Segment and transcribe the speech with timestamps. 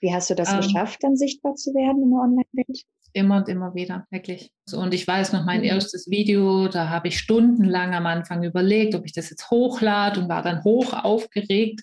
[0.00, 2.82] Wie hast du das ähm, geschafft, dann sichtbar zu werden in der Online-Welt?
[3.16, 4.50] Immer und immer wieder, wirklich.
[4.74, 5.68] Und ich weiß noch mein mhm.
[5.68, 10.28] erstes Video, da habe ich stundenlang am Anfang überlegt, ob ich das jetzt hochlade und
[10.28, 11.80] war dann hoch aufgeregt,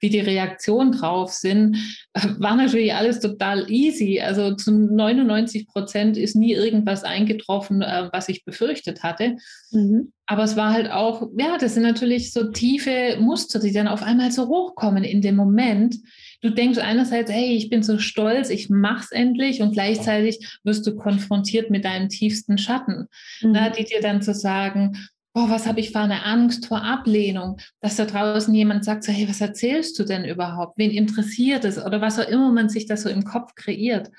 [0.00, 1.76] wie die Reaktionen drauf sind.
[2.38, 4.20] War natürlich alles total easy.
[4.20, 9.36] Also zu 99 Prozent ist nie irgendwas eingetroffen, äh, was ich befürchtet hatte.
[9.72, 10.12] Mhm.
[10.24, 14.02] Aber es war halt auch, ja, das sind natürlich so tiefe Muster, die dann auf
[14.02, 15.96] einmal so hochkommen in dem Moment
[16.42, 20.96] du denkst einerseits, hey, ich bin so stolz, ich mach's endlich und gleichzeitig wirst du
[20.96, 23.06] konfrontiert mit deinem tiefsten Schatten,
[23.40, 23.52] mhm.
[23.52, 24.98] na, die dir dann zu sagen,
[25.32, 29.12] boah, was habe ich für eine Angst vor Ablehnung, dass da draußen jemand sagt, so,
[29.12, 30.76] hey, was erzählst du denn überhaupt?
[30.76, 31.78] Wen interessiert es?
[31.78, 34.10] Oder was auch immer man sich da so im Kopf kreiert.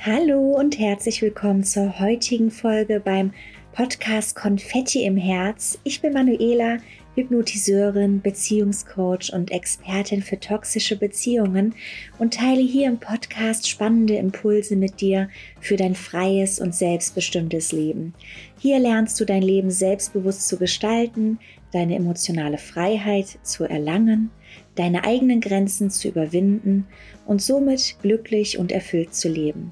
[0.00, 3.32] Hallo und herzlich willkommen zur heutigen Folge beim
[3.78, 5.78] Podcast Konfetti im Herz.
[5.84, 6.78] Ich bin Manuela,
[7.14, 11.76] Hypnotiseurin, Beziehungscoach und Expertin für toxische Beziehungen
[12.18, 15.28] und teile hier im Podcast spannende Impulse mit dir
[15.60, 18.14] für dein freies und selbstbestimmtes Leben.
[18.58, 21.38] Hier lernst du dein Leben selbstbewusst zu gestalten,
[21.72, 24.32] deine emotionale Freiheit zu erlangen,
[24.74, 26.88] deine eigenen Grenzen zu überwinden
[27.26, 29.70] und somit glücklich und erfüllt zu leben.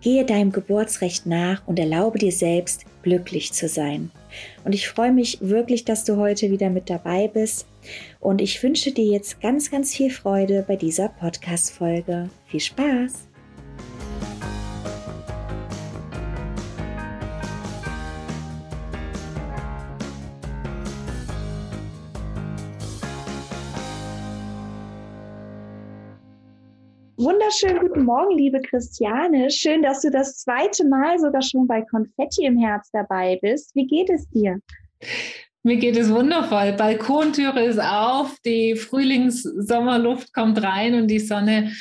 [0.00, 4.10] Gehe deinem Geburtsrecht nach und erlaube dir selbst, glücklich zu sein.
[4.64, 7.66] Und ich freue mich wirklich, dass du heute wieder mit dabei bist.
[8.20, 12.30] Und ich wünsche dir jetzt ganz, ganz viel Freude bei dieser Podcast-Folge.
[12.46, 13.29] Viel Spaß!
[27.60, 29.50] Wunderschönen guten Morgen, liebe Christiane.
[29.50, 33.74] Schön, dass du das zweite Mal sogar schon bei Konfetti im Herz dabei bist.
[33.74, 34.60] Wie geht es dir?
[35.62, 36.72] Mir geht es wundervoll.
[36.72, 41.72] Balkontüre ist auf, die Frühlings-Sommerluft kommt rein und die Sonne.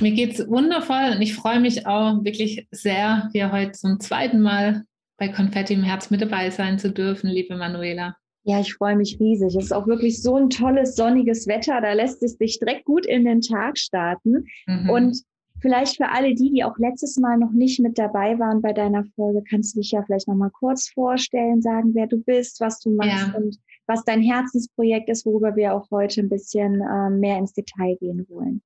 [0.00, 4.40] Mir geht es wundervoll und ich freue mich auch wirklich sehr, hier heute zum zweiten
[4.40, 4.82] Mal
[5.18, 8.16] bei Konfetti im Herz mit dabei sein zu dürfen, liebe Manuela.
[8.44, 9.54] Ja, ich freue mich riesig.
[9.56, 11.80] Es ist auch wirklich so ein tolles sonniges Wetter.
[11.80, 14.46] Da lässt es sich direkt gut in den Tag starten.
[14.66, 14.90] Mhm.
[14.90, 15.22] Und
[15.60, 19.04] vielleicht für alle die, die auch letztes Mal noch nicht mit dabei waren bei deiner
[19.14, 22.80] Folge, kannst du dich ja vielleicht noch mal kurz vorstellen, sagen, wer du bist, was
[22.80, 23.34] du machst ja.
[23.36, 27.96] und was dein Herzensprojekt ist, worüber wir auch heute ein bisschen äh, mehr ins Detail
[28.00, 28.60] gehen wollen.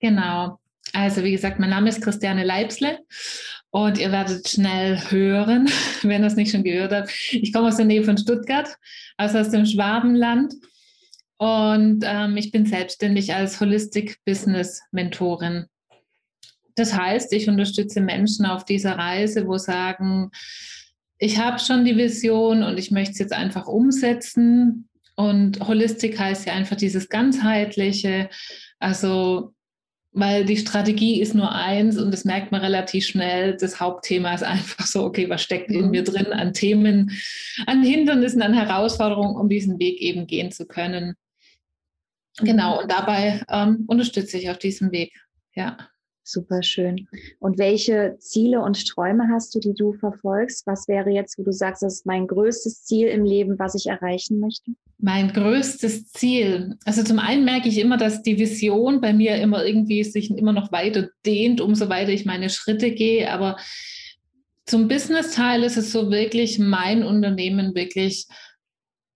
[0.00, 0.58] Genau.
[0.92, 2.98] Also wie gesagt, mein Name ist Christiane Leibsle
[3.70, 5.68] und ihr werdet schnell hören,
[6.02, 7.10] wenn ihr es nicht schon gehört habt.
[7.32, 8.68] Ich komme aus der Nähe von Stuttgart,
[9.16, 10.54] also aus dem Schwabenland.
[11.36, 15.66] Und ähm, ich bin selbstständig als Holistic Business Mentorin.
[16.74, 20.30] Das heißt, ich unterstütze Menschen auf dieser Reise, wo sagen,
[21.18, 24.88] ich habe schon die Vision und ich möchte es jetzt einfach umsetzen.
[25.16, 28.30] Und Holistik heißt ja einfach dieses ganzheitliche,
[28.78, 29.52] also
[30.12, 33.56] weil die Strategie ist nur eins und das merkt man relativ schnell.
[33.56, 37.12] Das Hauptthema ist einfach so, okay, was steckt in mir drin an Themen,
[37.66, 41.14] an Hindernissen, an Herausforderungen, um diesen Weg eben gehen zu können.
[42.40, 45.12] Genau, und dabei ähm, unterstütze ich auf diesem Weg.
[45.54, 45.76] Ja.
[46.22, 47.08] Super schön.
[47.40, 50.66] Und welche Ziele und Träume hast du, die du verfolgst?
[50.66, 53.86] Was wäre jetzt, wo du sagst, das ist mein größtes Ziel im Leben, was ich
[53.86, 54.72] erreichen möchte?
[55.00, 56.76] Mein größtes Ziel.
[56.84, 60.52] Also zum einen merke ich immer, dass die Vision bei mir immer irgendwie sich immer
[60.52, 63.30] noch weiter dehnt, umso weiter ich meine Schritte gehe.
[63.30, 63.56] Aber
[64.66, 68.26] zum Business-Teil ist es so wirklich mein Unternehmen wirklich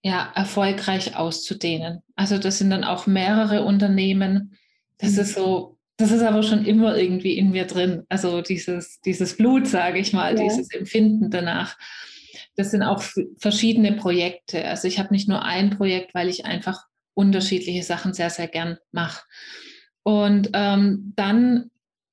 [0.02, 2.02] ja, erfolgreich auszudehnen.
[2.14, 4.56] Also das sind dann auch mehrere Unternehmen.
[4.98, 5.20] Das mhm.
[5.20, 8.02] ist so das ist aber schon immer irgendwie in mir drin.
[8.08, 10.42] Also dieses, dieses Blut, sage ich mal, ja.
[10.42, 11.76] dieses Empfinden danach.
[12.56, 13.02] Das sind auch
[13.38, 14.64] verschiedene Projekte.
[14.64, 16.84] Also ich habe nicht nur ein Projekt, weil ich einfach
[17.14, 19.22] unterschiedliche Sachen sehr, sehr gern mache.
[20.02, 21.70] Und ähm, dann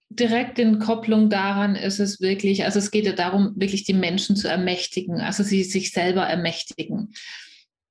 [0.10, 4.36] direkt in Kopplung daran ist es wirklich, also es geht ja darum, wirklich die Menschen
[4.36, 7.14] zu ermächtigen, also sie sich selber ermächtigen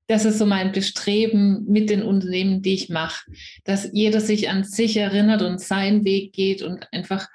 [0.09, 3.31] das ist so mein Bestreben mit den Unternehmen, die ich mache,
[3.65, 7.29] dass jeder sich an sich erinnert und seinen Weg geht und einfach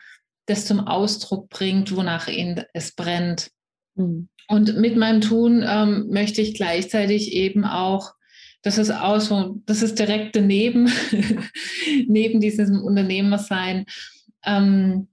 [0.48, 3.52] das zum Ausdruck bringt, wonach ihn es brennt.
[3.96, 4.30] Mhm.
[4.48, 8.14] Und mit meinem Tun ähm, möchte ich gleichzeitig eben auch,
[8.62, 10.92] das ist auch so, das ist direkt daneben,
[12.08, 13.86] neben diesem Unternehmersein,
[14.46, 15.08] ähm,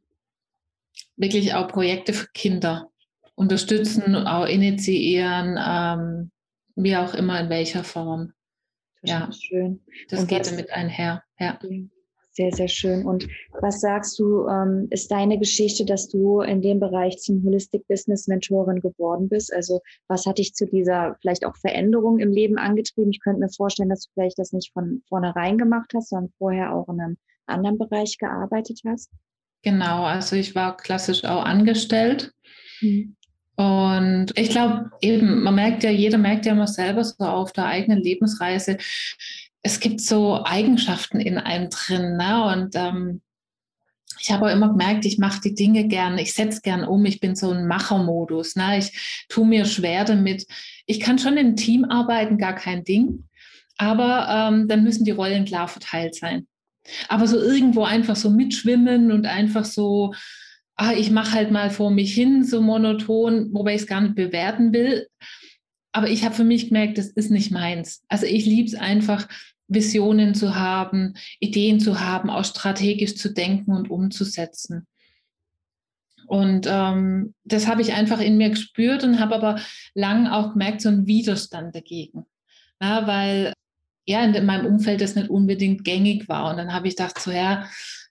[1.17, 2.91] wirklich auch Projekte für Kinder
[3.35, 6.31] unterstützen, auch initiieren, ähm,
[6.75, 8.33] wie auch immer, in welcher Form.
[9.03, 9.81] Das ja, schön.
[10.09, 11.23] Das Und geht damit einher.
[11.39, 11.59] Ja.
[12.41, 13.05] Sehr, sehr schön.
[13.05, 13.29] Und
[13.61, 18.29] was sagst du, ähm, ist deine Geschichte, dass du in dem Bereich zum Holistic Business
[18.29, 19.53] Mentorin geworden bist?
[19.53, 23.11] Also was hat dich zu dieser vielleicht auch Veränderung im Leben angetrieben?
[23.11, 26.75] Ich könnte mir vorstellen, dass du vielleicht das nicht von vornherein gemacht hast, sondern vorher
[26.75, 29.11] auch in einem anderen Bereich gearbeitet hast.
[29.63, 32.33] Genau, also ich war klassisch auch angestellt.
[32.81, 33.17] Mhm.
[33.57, 37.67] Und ich glaube eben, man merkt ja, jeder merkt ja immer selber so auf der
[37.67, 38.79] eigenen Lebensreise,
[39.63, 42.17] es gibt so Eigenschaften in einem drin.
[42.17, 42.45] Ne?
[42.45, 43.21] Und ähm,
[44.19, 47.21] ich habe auch immer gemerkt, ich mache die Dinge gerne, ich setze gern um, ich
[47.21, 48.57] bin so ein Machermodus.
[48.57, 48.79] Ne?
[48.79, 50.47] Ich tue mir schwer damit.
[50.87, 53.25] Ich kann schon im Team arbeiten, gar kein Ding.
[53.79, 56.47] Aber ähm, dann müssen die Rollen klar verteilt sein.
[57.09, 60.13] Aber so irgendwo einfach so mitschwimmen und einfach so,
[60.77, 64.17] ah, ich mache halt mal vor mich hin, so monoton, wobei ich es gar nicht
[64.17, 65.07] bewerten will.
[65.93, 68.03] Aber ich habe für mich gemerkt, das ist nicht meins.
[68.09, 69.29] Also ich liebe es einfach,
[69.67, 74.87] Visionen zu haben, Ideen zu haben, auch strategisch zu denken und umzusetzen.
[76.27, 79.61] Und ähm, das habe ich einfach in mir gespürt und habe aber
[79.95, 82.27] lang auch gemerkt, so ein Widerstand dagegen.
[82.81, 83.53] Ja, weil
[84.07, 86.51] ja, in meinem Umfeld das nicht unbedingt gängig war.
[86.51, 87.69] Und dann habe ich gedacht, so ja,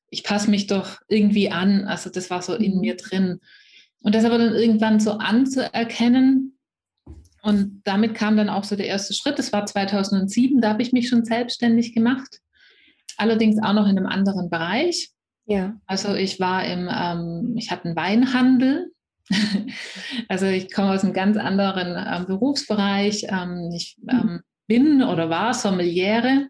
[0.10, 1.86] ich passe mich doch irgendwie an.
[1.86, 2.82] Also das war so in mhm.
[2.82, 3.40] mir drin.
[4.02, 6.59] Und das aber dann irgendwann so anzuerkennen,
[7.41, 9.39] und damit kam dann auch so der erste Schritt.
[9.39, 12.39] Das war 2007, da habe ich mich schon selbstständig gemacht.
[13.18, 15.12] Allerdings auch noch in einem anderen Bereich.
[15.45, 15.75] Ja.
[15.86, 18.91] Also ich war im, ähm, ich hatte einen Weinhandel.
[20.27, 23.25] also ich komme aus einem ganz anderen ähm, Berufsbereich.
[23.30, 24.41] Ähm, ich mhm.
[24.68, 26.47] bin oder war Sommeliere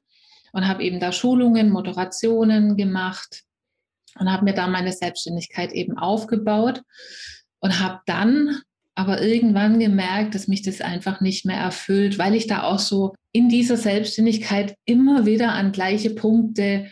[0.52, 3.44] und habe eben da Schulungen, Moderationen gemacht
[4.20, 6.82] und habe mir da meine Selbstständigkeit eben aufgebaut
[7.60, 8.62] und habe dann
[9.00, 13.14] aber irgendwann gemerkt, dass mich das einfach nicht mehr erfüllt, weil ich da auch so
[13.32, 16.88] in dieser Selbstständigkeit immer wieder an gleiche Punkte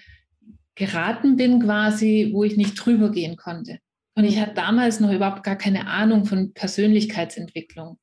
[0.76, 3.80] geraten bin, quasi, wo ich nicht drüber gehen konnte.
[4.16, 8.00] Und ich hatte damals noch überhaupt gar keine Ahnung von Persönlichkeitsentwicklung.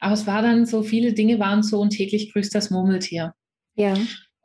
[0.00, 3.34] Aber es war dann so, viele Dinge waren so und täglich grüßt das Murmeltier.
[3.76, 3.92] Ja.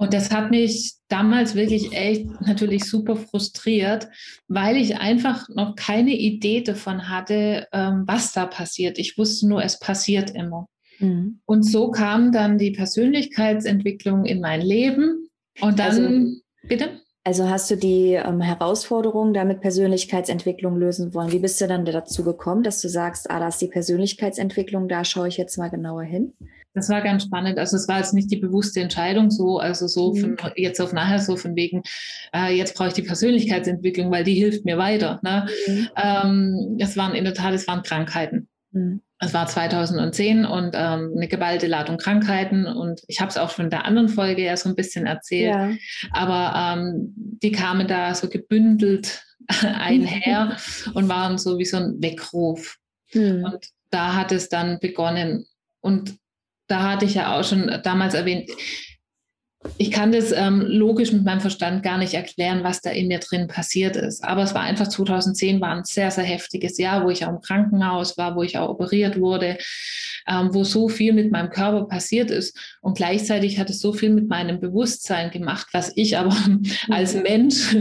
[0.01, 4.07] Und das hat mich damals wirklich echt natürlich super frustriert,
[4.48, 8.98] weil ich einfach noch keine Idee davon hatte, ähm, was da passiert.
[8.98, 10.68] Ich wusste nur, es passiert immer.
[11.00, 11.42] Mhm.
[11.46, 15.30] Und so kam dann die Persönlichkeitsentwicklung in mein Leben.
[15.60, 17.01] Und dann, also, bitte?
[17.25, 21.34] Also hast du die ähm, Herausforderung damit Persönlichkeitsentwicklung lösen wollen?
[21.34, 25.04] Wie bist du dann dazu gekommen, dass du sagst, ah, da ist die Persönlichkeitsentwicklung, da
[25.04, 26.31] schaue ich jetzt mal genauer hin?
[26.74, 27.57] Das war ganz spannend.
[27.57, 30.38] Also es war jetzt nicht die bewusste Entscheidung so, also so mhm.
[30.38, 31.81] von jetzt auf nachher so von wegen,
[32.33, 35.19] äh, jetzt brauche ich die Persönlichkeitsentwicklung, weil die hilft mir weiter.
[35.24, 35.48] Ne?
[35.68, 35.89] Mhm.
[35.95, 38.48] Ähm, es waren in der Tat, es waren Krankheiten.
[38.71, 39.01] Mhm.
[39.21, 43.65] Es war 2010 und ähm, eine geballte Ladung Krankheiten und ich habe es auch schon
[43.65, 45.72] in der anderen Folge ja so ein bisschen erzählt, ja.
[46.12, 49.25] aber ähm, die kamen da so gebündelt
[49.62, 50.56] einher
[50.94, 52.77] und waren so wie so ein Weckruf.
[53.13, 53.44] Mhm.
[53.44, 55.45] Und da hat es dann begonnen.
[55.81, 56.18] Und
[56.69, 58.50] da hatte ich ja auch schon damals erwähnt,
[59.77, 63.19] ich kann das ähm, logisch mit meinem Verstand gar nicht erklären, was da in mir
[63.19, 64.24] drin passiert ist.
[64.24, 67.42] Aber es war einfach 2010 war ein sehr, sehr heftiges Jahr, wo ich auch im
[67.42, 69.57] Krankenhaus war, wo ich auch operiert wurde,
[70.27, 72.57] ähm, wo so viel mit meinem Körper passiert ist.
[72.81, 76.36] Und gleichzeitig hat es so viel mit meinem Bewusstsein gemacht, was ich aber
[76.89, 77.24] als mhm.
[77.24, 77.75] Mensch,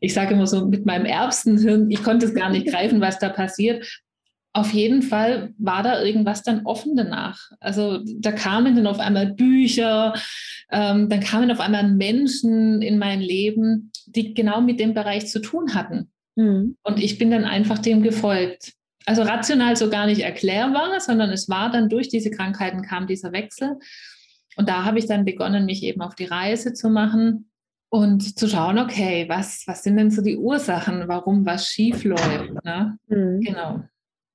[0.00, 3.30] ich sage immer so mit meinem Erbsenhirn, ich konnte es gar nicht greifen, was da
[3.30, 4.02] passiert,
[4.54, 7.50] auf jeden Fall war da irgendwas dann offen danach.
[7.58, 10.14] Also da kamen dann auf einmal Bücher,
[10.70, 15.40] ähm, dann kamen auf einmal Menschen in mein Leben, die genau mit dem Bereich zu
[15.40, 16.12] tun hatten.
[16.36, 16.76] Mhm.
[16.84, 18.72] Und ich bin dann einfach dem gefolgt.
[19.06, 23.32] Also rational so gar nicht erklärbar, sondern es war dann durch diese Krankheiten kam dieser
[23.32, 23.76] Wechsel.
[24.56, 27.50] Und da habe ich dann begonnen, mich eben auf die Reise zu machen
[27.88, 32.64] und zu schauen, okay, was, was sind denn so die Ursachen, warum was schief läuft.
[32.64, 32.96] Ne?
[33.08, 33.40] Mhm.
[33.40, 33.82] Genau.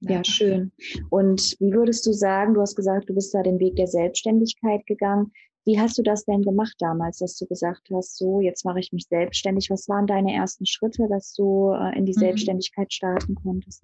[0.02, 0.72] Ja, schön.
[1.10, 4.86] Und wie würdest du sagen, du hast gesagt, du bist da den Weg der Selbstständigkeit
[4.86, 5.32] gegangen.
[5.66, 8.94] Wie hast du das denn gemacht damals, dass du gesagt hast, so, jetzt mache ich
[8.94, 9.70] mich selbstständig?
[9.70, 12.20] Was waren deine ersten Schritte, dass du äh, in die mhm.
[12.20, 13.84] Selbstständigkeit starten konntest?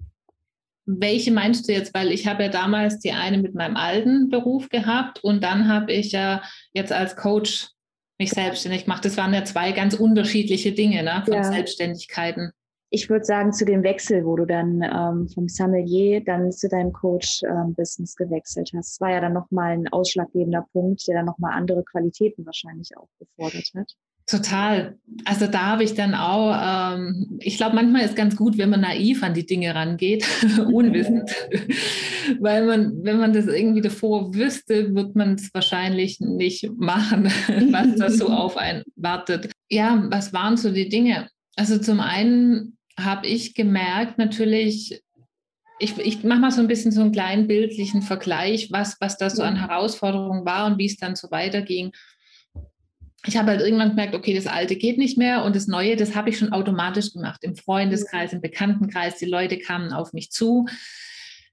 [0.86, 1.92] Welche meinst du jetzt?
[1.94, 5.92] Weil ich habe ja damals die eine mit meinem alten Beruf gehabt und dann habe
[5.92, 6.42] ich ja
[6.72, 7.68] jetzt als Coach
[8.18, 9.04] mich selbstständig gemacht.
[9.04, 11.44] Das waren ja zwei ganz unterschiedliche Dinge ne, von ja.
[11.44, 12.52] Selbstständigkeiten
[12.90, 16.92] ich würde sagen, zu dem Wechsel, wo du dann ähm, vom Sommelier dann zu deinem
[16.92, 18.94] Coach-Business ähm, gewechselt hast.
[18.94, 23.08] Das war ja dann nochmal ein ausschlaggebender Punkt, der dann nochmal andere Qualitäten wahrscheinlich auch
[23.18, 23.92] gefordert hat.
[24.28, 24.98] Total.
[25.24, 28.80] Also da habe ich dann auch, ähm, ich glaube, manchmal ist ganz gut, wenn man
[28.80, 30.26] naiv an die Dinge rangeht,
[30.72, 31.30] unwissend.
[32.40, 37.26] Weil man, wenn man das irgendwie davor wüsste, wird man es wahrscheinlich nicht machen,
[37.70, 39.52] was da so auf einen wartet.
[39.70, 41.28] ja, was waren so die Dinge?
[41.56, 45.02] Also zum einen habe ich gemerkt, natürlich,
[45.78, 49.30] ich, ich mache mal so ein bisschen so einen kleinen bildlichen Vergleich, was, was da
[49.30, 51.92] so an Herausforderungen war und wie es dann so weiterging.
[53.26, 56.14] Ich habe halt irgendwann gemerkt, okay, das Alte geht nicht mehr und das Neue, das
[56.14, 57.42] habe ich schon automatisch gemacht.
[57.42, 60.66] Im Freundeskreis, im Bekanntenkreis, die Leute kamen auf mich zu.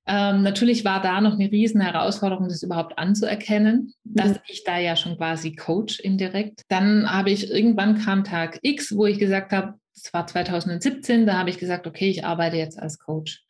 [0.06, 4.40] Ähm, natürlich war da noch eine riesen Herausforderung, das überhaupt anzuerkennen, dass mhm.
[4.48, 6.64] ich da ja schon quasi coach indirekt.
[6.68, 11.38] Dann habe ich irgendwann kam Tag X, wo ich gesagt habe, es war 2017, da
[11.38, 13.44] habe ich gesagt, okay, ich arbeite jetzt als Coach.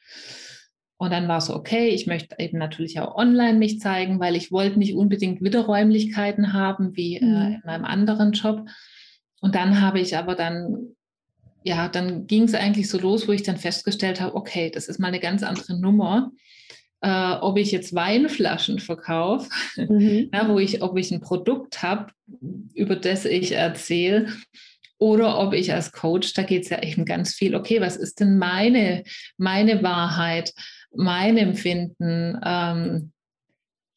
[0.97, 4.35] Und dann war es so, okay, ich möchte eben natürlich auch online mich zeigen, weil
[4.35, 7.35] ich wollte nicht unbedingt wieder Räumlichkeiten haben wie äh, mhm.
[7.35, 8.67] äh, in meinem anderen Job.
[9.41, 10.95] Und dann habe ich aber dann,
[11.63, 14.99] ja, dann ging es eigentlich so los, wo ich dann festgestellt habe, okay, das ist
[14.99, 16.31] mal eine ganz andere Nummer.
[17.01, 20.29] Äh, ob ich jetzt Weinflaschen verkaufe, mhm.
[20.33, 22.11] ja, wo ich, ob ich ein Produkt habe,
[22.73, 24.27] über das ich erzähle,
[24.99, 28.19] oder ob ich als Coach, da geht es ja eben ganz viel, okay, was ist
[28.19, 29.03] denn meine,
[29.37, 30.53] meine Wahrheit,
[30.95, 32.39] mein Empfinden?
[32.45, 33.12] Ähm,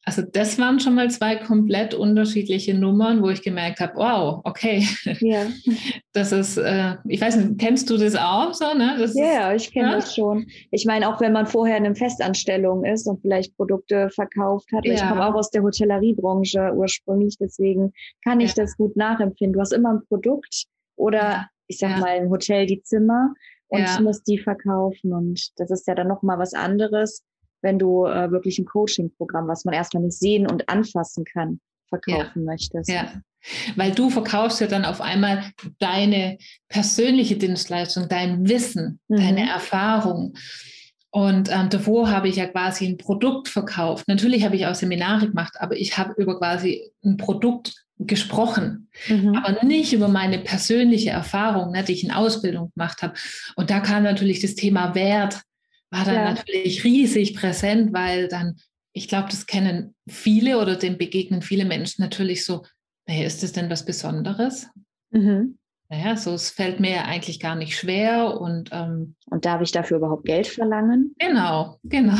[0.07, 4.87] also das waren schon mal zwei komplett unterschiedliche Nummern, wo ich gemerkt habe, wow, okay,
[5.19, 5.47] ja.
[6.13, 8.73] das ist, äh, ich weiß nicht, kennst du das auch so?
[8.73, 8.95] Ne?
[8.97, 9.95] Das ja, ist, ich kenne ja?
[9.95, 10.47] das schon.
[10.71, 14.85] Ich meine, auch wenn man vorher in einer Festanstellung ist und vielleicht Produkte verkauft hat,
[14.85, 14.93] ja.
[14.93, 17.91] ich komme auch aus der Hotelleriebranche ursprünglich, deswegen
[18.23, 19.53] kann ich das gut nachempfinden.
[19.53, 21.97] Du hast immer ein Produkt, oder ich sag ja.
[21.97, 23.33] mal im Hotel die Zimmer
[23.67, 23.99] und ja.
[23.99, 25.11] muss die verkaufen.
[25.11, 27.23] Und das ist ja dann nochmal was anderes,
[27.61, 31.59] wenn du äh, wirklich ein Coaching-Programm, was man erstmal nicht sehen und anfassen kann,
[31.89, 32.51] verkaufen ja.
[32.51, 32.89] möchtest.
[32.89, 33.21] Ja.
[33.75, 35.43] Weil du verkaufst ja dann auf einmal
[35.79, 36.37] deine
[36.67, 39.17] persönliche Dienstleistung, dein Wissen, mhm.
[39.17, 40.33] deine Erfahrung.
[41.11, 44.07] Und ähm, davor habe ich ja quasi ein Produkt verkauft.
[44.07, 49.35] Natürlich habe ich auch Seminare gemacht, aber ich habe über quasi ein Produkt gesprochen, mhm.
[49.35, 53.13] aber nicht über meine persönliche Erfahrung, ne, die ich in Ausbildung gemacht habe.
[53.55, 55.41] Und da kam natürlich das Thema Wert,
[55.89, 56.33] war dann ja.
[56.33, 58.55] natürlich riesig präsent, weil dann,
[58.93, 62.65] ich glaube, das kennen viele oder dem begegnen viele Menschen natürlich so,
[63.07, 64.67] naja, ist das denn was Besonderes?
[65.11, 65.57] Mhm.
[65.89, 69.73] Naja, so es fällt mir ja eigentlich gar nicht schwer und ähm, und darf ich
[69.73, 71.13] dafür überhaupt Geld verlangen?
[71.19, 72.13] Genau, genau.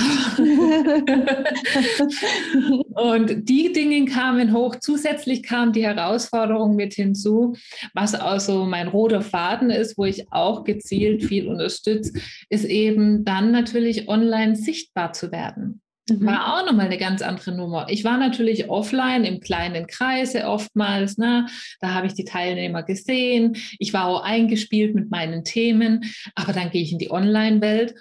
[2.95, 4.75] und die Dinge kamen hoch.
[4.75, 7.55] Zusätzlich kam die Herausforderung mit hinzu,
[7.93, 12.11] was also mein roter Faden ist, wo ich auch gezielt viel unterstütze,
[12.49, 15.81] ist eben dann natürlich online sichtbar zu werden.
[16.09, 16.25] Mhm.
[16.25, 17.87] War auch nochmal eine ganz andere Nummer.
[17.89, 21.17] Ich war natürlich offline im kleinen Kreise oftmals.
[21.17, 21.47] Ne?
[21.79, 23.57] Da habe ich die Teilnehmer gesehen.
[23.79, 26.05] Ich war auch eingespielt mit meinen Themen.
[26.35, 27.95] Aber dann gehe ich in die Online-Welt.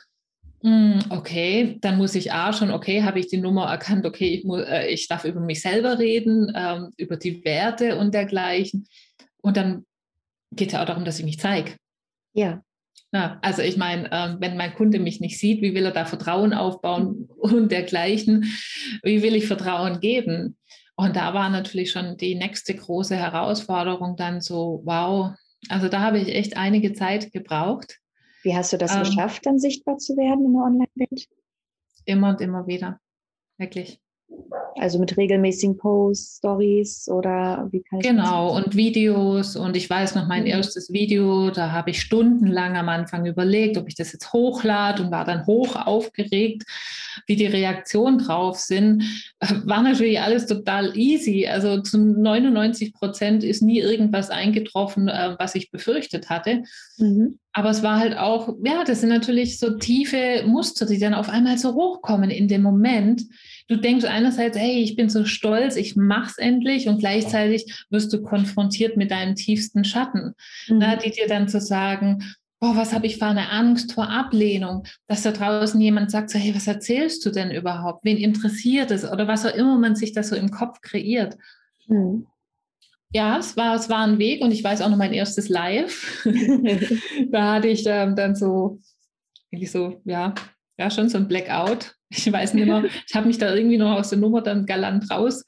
[0.62, 4.44] Hm, okay, dann muss ich A schon, okay, habe ich die Nummer erkannt, okay, ich,
[4.44, 8.88] muss, äh, ich darf über mich selber reden, ähm, über die Werte und dergleichen.
[9.42, 9.84] Und dann
[10.52, 11.76] geht es ja auch darum, dass ich mich zeige.
[12.32, 12.62] Ja.
[13.12, 16.04] Ja, also ich meine, äh, wenn mein Kunde mich nicht sieht, wie will er da
[16.04, 18.44] Vertrauen aufbauen und dergleichen?
[19.02, 20.56] Wie will ich Vertrauen geben?
[20.96, 25.32] Und da war natürlich schon die nächste große Herausforderung dann so, wow,
[25.68, 27.98] also da habe ich echt einige Zeit gebraucht.
[28.42, 31.28] Wie hast du das ähm, geschafft, dann sichtbar zu werden in der Online-Welt?
[32.06, 33.00] Immer und immer wieder,
[33.58, 34.00] wirklich.
[34.78, 39.56] Also mit regelmäßigen Posts, Stories oder wie kann ich Genau, und Videos.
[39.56, 40.48] Und ich weiß noch, mein mhm.
[40.48, 45.10] erstes Video, da habe ich stundenlang am Anfang überlegt, ob ich das jetzt hochlade und
[45.10, 46.64] war dann hoch aufgeregt,
[47.26, 49.02] wie die Reaktionen drauf sind.
[49.64, 51.46] War natürlich alles total easy.
[51.46, 56.62] Also zu 99 Prozent ist nie irgendwas eingetroffen, äh, was ich befürchtet hatte.
[56.98, 57.38] Mhm.
[57.52, 61.30] Aber es war halt auch, ja, das sind natürlich so tiefe Muster, die dann auf
[61.30, 63.22] einmal so hochkommen in dem Moment
[63.68, 68.22] du denkst einerseits, hey, ich bin so stolz, ich mach's endlich und gleichzeitig wirst du
[68.22, 70.34] konfrontiert mit deinem tiefsten Schatten,
[70.68, 70.78] mhm.
[70.78, 72.22] na, die dir dann zu sagen,
[72.60, 76.38] boah, was habe ich für eine Angst vor Ablehnung, dass da draußen jemand sagt, so,
[76.38, 78.04] hey, was erzählst du denn überhaupt?
[78.04, 79.04] Wen interessiert es?
[79.04, 81.36] Oder was auch immer man sich da so im Kopf kreiert.
[81.86, 82.26] Mhm.
[83.12, 86.24] Ja, es war, es war ein Weg und ich weiß auch noch mein erstes Live.
[87.30, 88.80] da hatte ich ähm, dann so,
[89.50, 90.34] irgendwie so, ja,
[90.78, 91.94] ja, schon so ein Blackout.
[92.08, 95.10] Ich weiß nicht mehr, ich habe mich da irgendwie noch aus der Nummer dann galant
[95.10, 95.44] raus.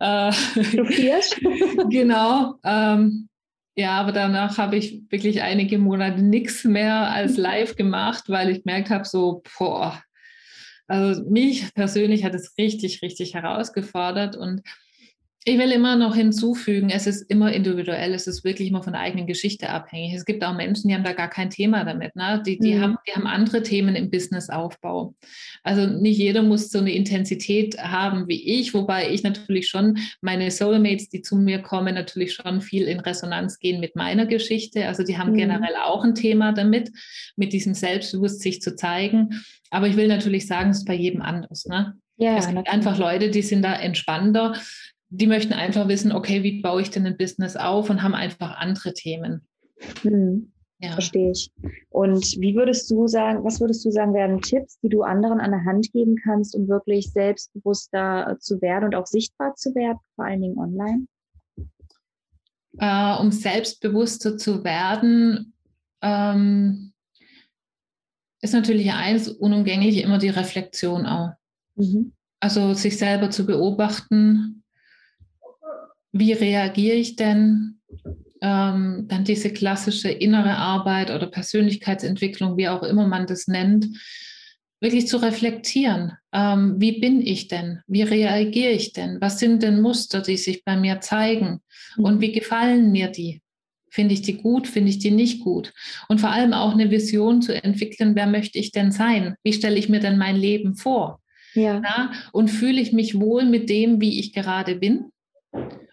[0.00, 0.32] Äh,
[1.90, 2.54] genau.
[2.64, 3.28] Ähm,
[3.76, 8.64] ja, aber danach habe ich wirklich einige Monate nichts mehr als live gemacht, weil ich
[8.64, 10.02] gemerkt habe, so, boah,
[10.88, 14.62] also mich persönlich hat es richtig, richtig herausgefordert und
[15.44, 19.00] Ich will immer noch hinzufügen, es ist immer individuell, es ist wirklich immer von der
[19.00, 20.12] eigenen Geschichte abhängig.
[20.12, 22.14] Es gibt auch Menschen, die haben da gar kein Thema damit.
[22.14, 22.42] Ne?
[22.44, 22.80] Die, die, mhm.
[22.82, 25.14] haben, die haben andere Themen im Businessaufbau.
[25.62, 30.50] Also nicht jeder muss so eine Intensität haben wie ich, wobei ich natürlich schon meine
[30.50, 34.88] Soulmates, die zu mir kommen, natürlich schon viel in Resonanz gehen mit meiner Geschichte.
[34.88, 35.38] Also die haben mhm.
[35.38, 36.90] generell auch ein Thema damit,
[37.36, 39.42] mit diesem Selbstbewusst sich zu zeigen.
[39.70, 41.64] Aber ich will natürlich sagen, es ist bei jedem anders.
[41.64, 41.94] Ne?
[42.20, 42.74] Ja, es gibt natürlich.
[42.74, 44.54] einfach Leute, die sind da entspannter
[45.10, 48.56] die möchten einfach wissen, okay, wie baue ich denn ein Business auf und haben einfach
[48.56, 49.46] andere Themen.
[50.02, 50.92] Hm, ja.
[50.92, 51.50] Verstehe ich.
[51.90, 55.50] Und wie würdest du sagen, was würdest du sagen, wären Tipps, die du anderen an
[55.50, 60.26] der Hand geben kannst, um wirklich selbstbewusster zu werden und auch sichtbar zu werden, vor
[60.26, 61.06] allen Dingen online?
[62.78, 65.52] Äh, um selbstbewusster zu werden,
[66.02, 66.92] ähm,
[68.40, 71.32] ist natürlich eins unumgänglich immer die Reflexion auch.
[71.74, 72.12] Mhm.
[72.38, 74.59] Also sich selber zu beobachten,
[76.12, 77.80] wie reagiere ich denn?
[78.42, 83.86] Ähm, dann diese klassische innere Arbeit oder Persönlichkeitsentwicklung, wie auch immer man das nennt,
[84.80, 86.12] wirklich zu reflektieren.
[86.32, 87.80] Ähm, wie bin ich denn?
[87.86, 89.20] Wie reagiere ich denn?
[89.20, 91.60] Was sind denn Muster, die sich bei mir zeigen?
[91.98, 93.42] Und wie gefallen mir die?
[93.90, 94.68] Finde ich die gut?
[94.68, 95.74] Finde ich die nicht gut?
[96.08, 99.34] Und vor allem auch eine Vision zu entwickeln, wer möchte ich denn sein?
[99.42, 101.20] Wie stelle ich mir denn mein Leben vor?
[101.54, 101.82] Ja.
[101.82, 102.12] ja.
[102.32, 105.10] Und fühle ich mich wohl mit dem, wie ich gerade bin?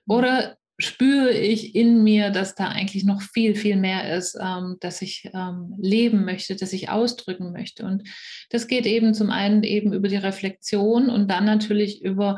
[0.07, 5.01] Oder spüre ich in mir, dass da eigentlich noch viel, viel mehr ist, ähm, dass
[5.01, 7.83] ich ähm, leben möchte, dass ich ausdrücken möchte.
[7.83, 8.03] Und
[8.51, 12.37] das geht eben zum einen eben über die Reflexion und dann natürlich über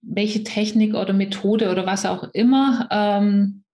[0.00, 3.64] welche Technik oder Methode oder was auch immer ähm,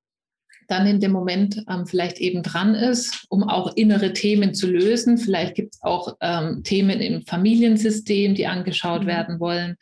[0.69, 5.19] dann in dem Moment ähm, vielleicht eben dran ist, um auch innere Themen zu lösen.
[5.19, 9.07] Vielleicht gibt es auch ähm, Themen im Familiensystem, die angeschaut mhm.
[9.07, 9.77] werden wollen.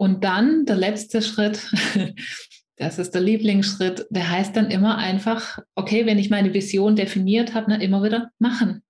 [0.00, 1.70] Und dann der letzte Schritt,
[2.76, 7.52] das ist der Lieblingsschritt, der heißt dann immer einfach, okay, wenn ich meine Vision definiert
[7.52, 8.82] habe, dann immer wieder machen.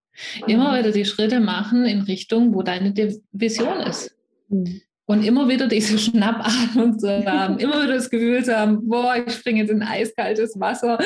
[0.46, 0.78] Immer mhm.
[0.78, 2.94] wieder die Schritte machen in Richtung, wo deine
[3.32, 4.16] Vision ist.
[4.50, 4.82] Mhm.
[5.06, 9.34] Und immer wieder diese Schnappatmung zu haben, immer wieder das Gefühl zu haben, boah, ich
[9.34, 10.96] springe jetzt in eiskaltes Wasser.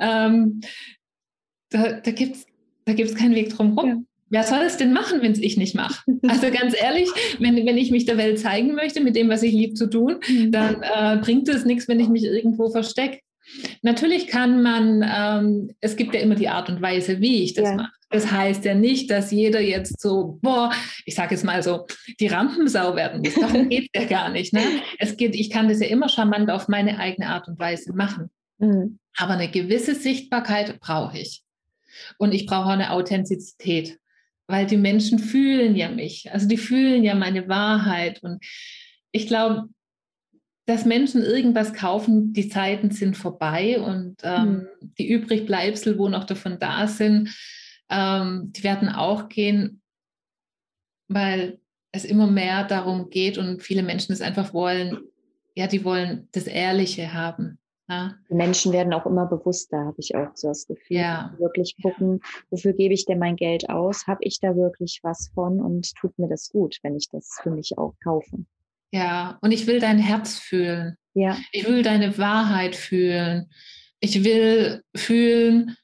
[0.00, 0.62] Ähm,
[1.68, 2.46] da da gibt es
[2.86, 4.06] da gibt's keinen Weg drum rum.
[4.34, 6.02] Wer soll es denn machen, wenn es ich nicht mache?
[6.26, 9.52] Also ganz ehrlich, wenn, wenn ich mich der Welt zeigen möchte, mit dem, was ich
[9.52, 10.50] lieb zu tun, mhm.
[10.50, 13.20] dann äh, bringt es nichts, wenn ich mich irgendwo verstecke.
[13.82, 17.68] Natürlich kann man, ähm, es gibt ja immer die Art und Weise, wie ich das
[17.68, 17.76] ja.
[17.76, 17.92] mache.
[18.10, 20.72] Das heißt ja nicht, dass jeder jetzt so, boah,
[21.04, 21.86] ich sage jetzt mal so,
[22.18, 23.34] die Rampensau werden muss.
[23.34, 24.52] Darum geht es ja gar nicht.
[24.52, 24.62] Ne?
[24.98, 28.30] Es geht, ich kann das ja immer charmant auf meine eigene Art und Weise machen.
[28.58, 28.98] Mhm.
[29.16, 31.42] Aber eine gewisse Sichtbarkeit brauche ich.
[32.18, 33.98] Und ich brauche eine Authentizität
[34.46, 38.22] weil die Menschen fühlen ja mich, also die fühlen ja meine Wahrheit.
[38.22, 38.44] Und
[39.12, 39.68] ich glaube,
[40.66, 44.94] dass Menschen irgendwas kaufen, die Zeiten sind vorbei und ähm, mhm.
[44.98, 47.34] die Übrigbleibsel, wo noch davon da sind,
[47.90, 49.82] ähm, die werden auch gehen,
[51.08, 51.60] weil
[51.92, 54.98] es immer mehr darum geht und viele Menschen es einfach wollen,
[55.54, 57.58] ja, die wollen das Ehrliche haben.
[57.86, 60.96] Die Menschen werden auch immer bewusster, habe ich auch so das Gefühl.
[60.96, 61.34] Ja.
[61.38, 62.20] Wirklich gucken,
[62.50, 64.06] wofür gebe ich denn mein Geld aus?
[64.06, 67.50] Habe ich da wirklich was von und tut mir das gut, wenn ich das für
[67.50, 68.38] mich auch kaufe?
[68.90, 70.96] Ja, und ich will dein Herz fühlen.
[71.12, 71.36] Ja.
[71.52, 73.50] Ich will deine Wahrheit fühlen.
[74.00, 75.76] Ich will fühlen,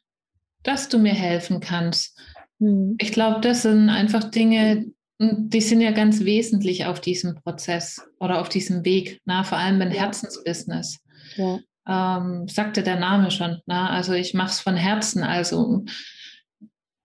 [0.63, 2.19] dass du mir helfen kannst.
[2.61, 2.97] Hm.
[2.99, 4.87] Ich glaube, das sind einfach Dinge,
[5.19, 9.83] die sind ja ganz wesentlich auf diesem Prozess oder auf diesem Weg, na, vor allem
[9.83, 10.01] im ja.
[10.01, 10.99] Herzensbusiness.
[11.37, 13.61] Ja ähm, sagte der Name schon.
[13.67, 13.91] Ne?
[13.91, 15.23] Also ich mache es von Herzen.
[15.23, 15.85] Also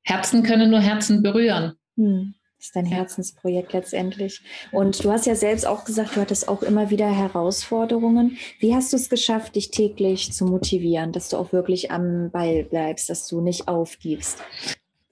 [0.03, 1.73] Herzen können nur Herzen berühren.
[1.97, 2.35] Hm.
[2.57, 4.41] Das ist dein Herzensprojekt letztendlich.
[4.71, 8.38] Und du hast ja selbst auch gesagt, du hattest auch immer wieder Herausforderungen.
[8.59, 12.63] Wie hast du es geschafft, dich täglich zu motivieren, dass du auch wirklich am Ball
[12.63, 14.39] bleibst, dass du nicht aufgibst?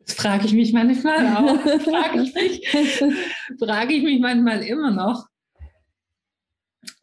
[0.05, 1.59] Das frage ich mich manchmal auch.
[1.81, 2.69] frage ich mich,
[3.59, 5.27] frage ich mich manchmal immer noch.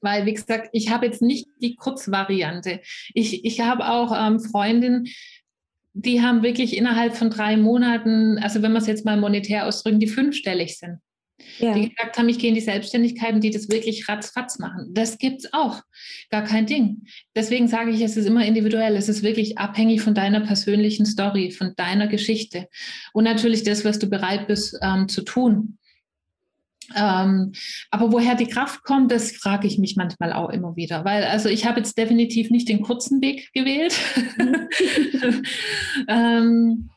[0.01, 2.81] Weil, wie gesagt, ich habe jetzt nicht die Kurzvariante.
[3.15, 5.09] Ich, ich habe auch ähm, Freundinnen,
[5.93, 10.01] die haben wirklich innerhalb von drei Monaten, also wenn wir es jetzt mal monetär ausdrücken,
[10.01, 10.99] die fünfstellig sind.
[11.59, 11.75] Ja.
[11.75, 14.93] Die gesagt haben, ich gehe in die Selbstständigkeit und die das wirklich ratzfatz machen.
[14.93, 15.81] Das gibt es auch.
[16.31, 17.05] Gar kein Ding.
[17.35, 18.97] Deswegen sage ich, es ist immer individuell.
[18.97, 22.69] Es ist wirklich abhängig von deiner persönlichen Story, von deiner Geschichte.
[23.13, 25.79] Und natürlich das, was du bereit bist ähm, zu tun.
[26.95, 27.53] Ähm,
[27.91, 31.49] aber woher die Kraft kommt, das frage ich mich manchmal auch immer wieder, weil also
[31.49, 33.99] ich habe jetzt definitiv nicht den kurzen Weg gewählt,
[36.09, 36.91] ähm,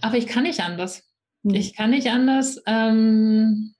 [0.00, 1.02] aber ich kann nicht anders.
[1.42, 1.54] Mhm.
[1.54, 2.62] Ich kann nicht anders.
[2.66, 3.74] Ähm,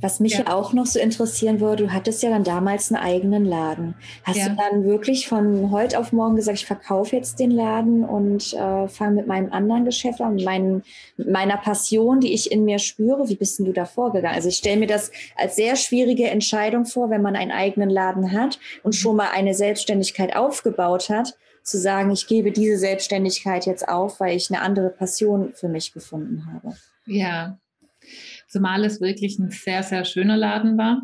[0.00, 0.40] Was mich ja.
[0.40, 0.54] ja.
[0.54, 3.94] auch noch so interessieren würde, du hattest ja dann damals einen eigenen Laden.
[4.24, 4.50] Hast ja.
[4.50, 8.88] du dann wirklich von heute auf morgen gesagt, ich verkaufe jetzt den Laden und äh,
[8.88, 10.82] fange mit meinem anderen Geschäft an, mit, meinen,
[11.16, 13.28] mit meiner Passion, die ich in mir spüre?
[13.28, 14.36] Wie bist denn du da vorgegangen?
[14.36, 18.32] Also ich stelle mir das als sehr schwierige Entscheidung vor, wenn man einen eigenen Laden
[18.32, 18.98] hat und mhm.
[18.98, 24.36] schon mal eine Selbstständigkeit aufgebaut hat, zu sagen, ich gebe diese Selbstständigkeit jetzt auf, weil
[24.36, 26.76] ich eine andere Passion für mich gefunden habe.
[27.06, 27.58] Ja,
[28.56, 31.02] zumal es wirklich ein sehr, sehr schöner Laden war.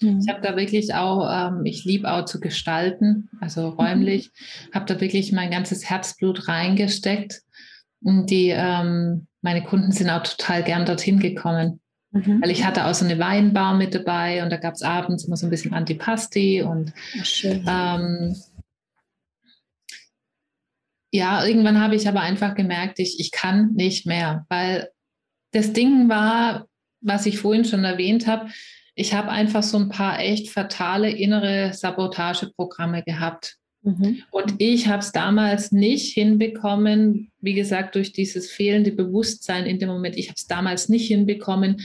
[0.00, 0.20] Mhm.
[0.20, 3.74] Ich habe da wirklich auch, ähm, ich liebe auch zu gestalten, also mhm.
[3.74, 4.74] räumlich, mhm.
[4.74, 7.42] habe da wirklich mein ganzes Herzblut reingesteckt.
[8.02, 11.80] Und die, ähm, meine Kunden sind auch total gern dorthin gekommen.
[12.12, 12.40] Mhm.
[12.42, 15.36] Weil ich hatte auch so eine Weinbar mit dabei und da gab es abends immer
[15.36, 16.94] so ein bisschen Antipasti und
[17.42, 18.36] ähm,
[21.10, 24.88] ja, irgendwann habe ich aber einfach gemerkt, ich, ich kann nicht mehr, weil
[25.54, 26.68] das Ding war,
[27.00, 28.50] was ich vorhin schon erwähnt habe,
[28.94, 33.56] ich habe einfach so ein paar echt fatale innere Sabotageprogramme gehabt.
[33.82, 34.22] Mhm.
[34.30, 39.88] Und ich habe es damals nicht hinbekommen, wie gesagt, durch dieses fehlende Bewusstsein in dem
[39.88, 41.82] Moment, ich habe es damals nicht hinbekommen,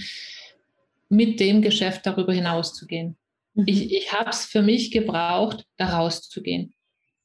[1.10, 3.18] mit dem Geschäft darüber hinauszugehen.
[3.56, 3.64] Mhm.
[3.66, 6.74] Ich, ich habe es für mich gebraucht, da rauszugehen.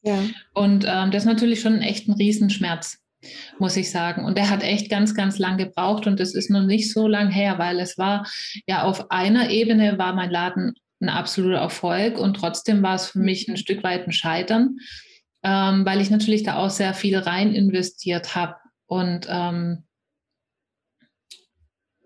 [0.03, 0.25] Ja.
[0.55, 3.04] Und ähm, das ist natürlich schon echt ein Riesenschmerz
[3.59, 4.25] muss ich sagen.
[4.25, 7.31] Und der hat echt ganz, ganz lang gebraucht und das ist noch nicht so lang
[7.31, 8.27] her, weil es war
[8.67, 13.19] ja auf einer Ebene war mein Laden ein absoluter Erfolg und trotzdem war es für
[13.19, 14.77] mich ein Stück weit ein Scheitern,
[15.43, 18.57] ähm, weil ich natürlich da auch sehr viel rein investiert habe
[18.87, 19.85] und ähm,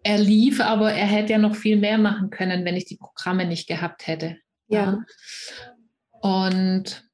[0.02, 3.44] er lief, aber er hätte ja noch viel mehr machen können, wenn ich die Programme
[3.44, 4.38] nicht gehabt hätte.
[4.68, 5.04] Ja.
[6.20, 7.07] Und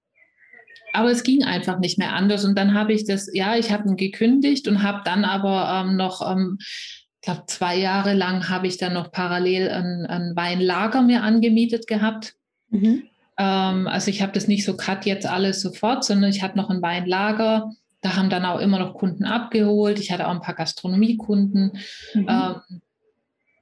[0.94, 2.44] aber es ging einfach nicht mehr anders.
[2.44, 5.96] Und dann habe ich das, ja, ich habe ihn gekündigt und habe dann aber ähm,
[5.96, 11.02] noch, ähm, ich glaube, zwei Jahre lang habe ich dann noch parallel ein, ein Weinlager
[11.02, 12.34] mir angemietet gehabt.
[12.70, 13.02] Mhm.
[13.36, 16.70] Ähm, also ich habe das nicht so cut jetzt alles sofort, sondern ich hatte noch
[16.70, 17.72] ein Weinlager.
[18.00, 19.98] Da haben dann auch immer noch Kunden abgeholt.
[19.98, 21.72] Ich hatte auch ein paar Gastronomiekunden.
[22.14, 22.28] Mhm.
[22.28, 22.80] Ähm,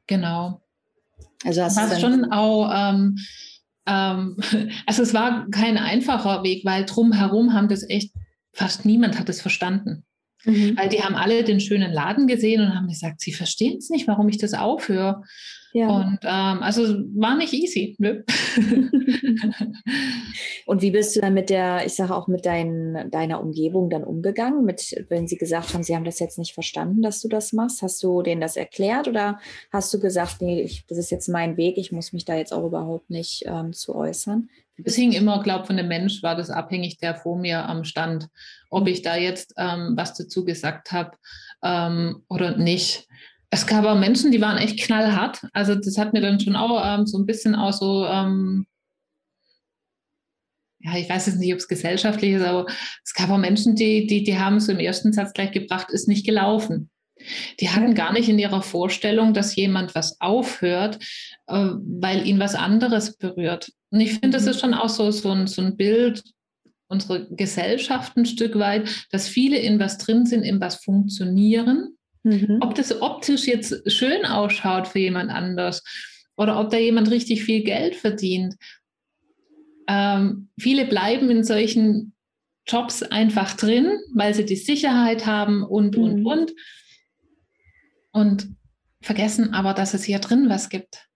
[0.06, 0.60] genau.
[1.44, 2.70] Also hast du schon auch
[3.86, 4.36] ähm,
[4.86, 8.12] also es war kein einfacher Weg, weil drumherum haben das echt,
[8.52, 10.04] fast niemand hat es verstanden.
[10.44, 10.76] Mhm.
[10.76, 14.08] Weil die haben alle den schönen Laden gesehen und haben gesagt, sie verstehen es nicht,
[14.08, 15.22] warum ich das aufhöre.
[15.72, 15.88] Ja.
[15.88, 16.82] Und ähm, also
[17.14, 17.96] war nicht easy.
[17.98, 18.22] Nö.
[20.66, 24.04] und wie bist du dann mit der, ich sage auch mit dein, deiner Umgebung dann
[24.04, 27.52] umgegangen, mit, wenn sie gesagt haben, sie haben das jetzt nicht verstanden, dass du das
[27.52, 27.82] machst?
[27.82, 29.38] Hast du denen das erklärt oder
[29.72, 32.52] hast du gesagt, nee, ich, das ist jetzt mein Weg, ich muss mich da jetzt
[32.52, 34.48] auch überhaupt nicht ähm, zu äußern?
[34.84, 37.84] Es hing immer, glaube ich, von dem Mensch war das abhängig, der vor mir am
[37.84, 38.28] Stand,
[38.70, 41.12] ob ich da jetzt ähm, was dazu gesagt habe
[41.62, 43.06] ähm, oder nicht
[43.52, 45.42] es gab auch Menschen, die waren echt knallhart.
[45.52, 48.66] Also das hat mir dann schon auch ähm, so ein bisschen auch so, ähm,
[50.80, 52.64] ja, ich weiß jetzt nicht, ob es gesellschaftlich ist, aber
[53.04, 56.08] es gab auch Menschen, die, die, die haben so im ersten Satz gleich gebracht, ist
[56.08, 56.88] nicht gelaufen.
[57.60, 60.98] Die hatten gar nicht in ihrer Vorstellung, dass jemand was aufhört,
[61.46, 63.70] äh, weil ihn was anderes berührt.
[63.90, 64.48] Und ich finde, das mhm.
[64.48, 66.22] ist schon auch so, so, ein, so ein Bild
[66.88, 72.58] unserer Gesellschaft ein Stück weit, dass viele in was drin sind, in was funktionieren Mhm.
[72.60, 75.82] Ob das optisch jetzt schön ausschaut für jemand anders
[76.36, 78.54] oder ob da jemand richtig viel Geld verdient.
[79.88, 82.14] Ähm, viele bleiben in solchen
[82.66, 86.02] Jobs einfach drin, weil sie die Sicherheit haben und, mhm.
[86.04, 86.52] und, und.
[88.12, 88.56] Und
[89.00, 91.08] vergessen aber, dass es hier drin was gibt.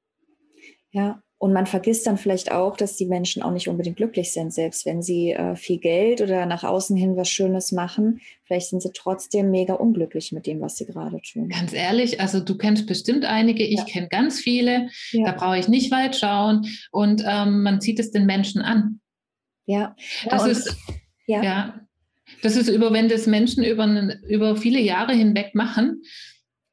[0.91, 4.55] Ja, und man vergisst dann vielleicht auch, dass die Menschen auch nicht unbedingt glücklich sind,
[4.55, 8.21] selbst wenn sie äh, viel Geld oder nach außen hin was Schönes machen.
[8.45, 11.51] Vielleicht sind sie trotzdem mega unglücklich mit dem, was sie gerade tun.
[11.51, 13.85] Ganz ehrlich, also du kennst bestimmt einige, ich ja.
[13.85, 14.89] kenne ganz viele.
[15.13, 15.27] Ja.
[15.27, 16.67] Da brauche ich nicht weit schauen.
[16.91, 19.01] Und ähm, man zieht es den Menschen an.
[19.67, 19.95] Ja,
[20.31, 20.77] das ja, ist
[21.27, 21.43] ja.
[21.43, 21.81] ja.
[22.43, 23.87] Das ist über, wenn das Menschen über,
[24.27, 26.03] über viele Jahre hinweg machen,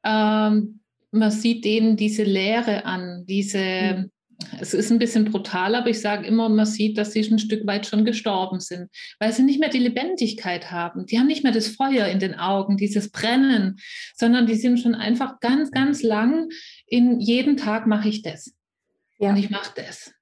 [0.06, 0.80] ähm,
[1.12, 4.13] man sieht denen diese Leere an, diese, mhm
[4.60, 7.66] es ist ein bisschen brutal, aber ich sage immer, man sieht, dass sie ein Stück
[7.68, 11.06] weit schon gestorben sind, weil sie nicht mehr die Lebendigkeit haben.
[11.06, 13.80] Die haben nicht mehr das Feuer in den Augen, dieses Brennen,
[14.16, 16.50] sondern die sind schon einfach ganz, ganz lang
[16.86, 18.54] in jeden Tag mache ich das.
[19.20, 19.30] Ja.
[19.30, 20.14] Und ich mache das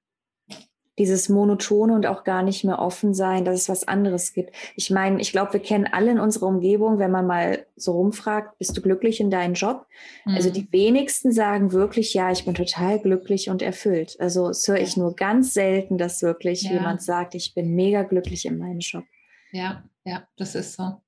[0.98, 4.54] dieses Monotone und auch gar nicht mehr offen sein, dass es was anderes gibt.
[4.76, 8.58] Ich meine, ich glaube, wir kennen alle in unserer Umgebung, wenn man mal so rumfragt,
[8.58, 9.86] bist du glücklich in deinem Job?
[10.24, 10.42] Also mhm.
[10.42, 14.16] Also die wenigsten sagen wirklich, ja, ich bin total glücklich und erfüllt.
[14.18, 16.72] Also es höre ich nur ganz selten, dass wirklich ja.
[16.72, 19.04] jemand sagt, ich bin mega glücklich in meinem Job.
[19.52, 21.00] Ja, ja, das ist so.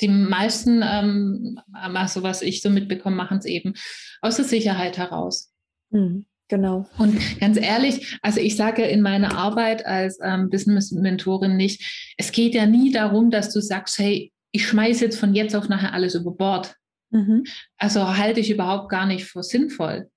[0.00, 3.74] Die meisten, ähm, also was ich so mitbekomme, machen es eben
[4.22, 5.52] aus der Sicherheit heraus.
[5.90, 6.26] Mhm.
[6.50, 6.88] Genau.
[6.98, 12.54] Und ganz ehrlich, also ich sage in meiner Arbeit als ähm, Business-Mentorin nicht, es geht
[12.54, 16.16] ja nie darum, dass du sagst, hey, ich schmeiße jetzt von jetzt auf nachher alles
[16.16, 16.74] über Bord.
[17.10, 17.44] Mhm.
[17.78, 20.10] Also halte ich überhaupt gar nicht für sinnvoll.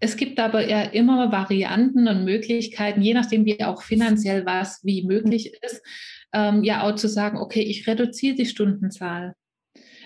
[0.00, 5.04] Es gibt aber ja immer Varianten und Möglichkeiten, je nachdem, wie auch finanziell was wie
[5.04, 5.82] möglich ist,
[6.32, 9.34] ähm, ja auch zu sagen, okay, ich reduziere die Stundenzahl.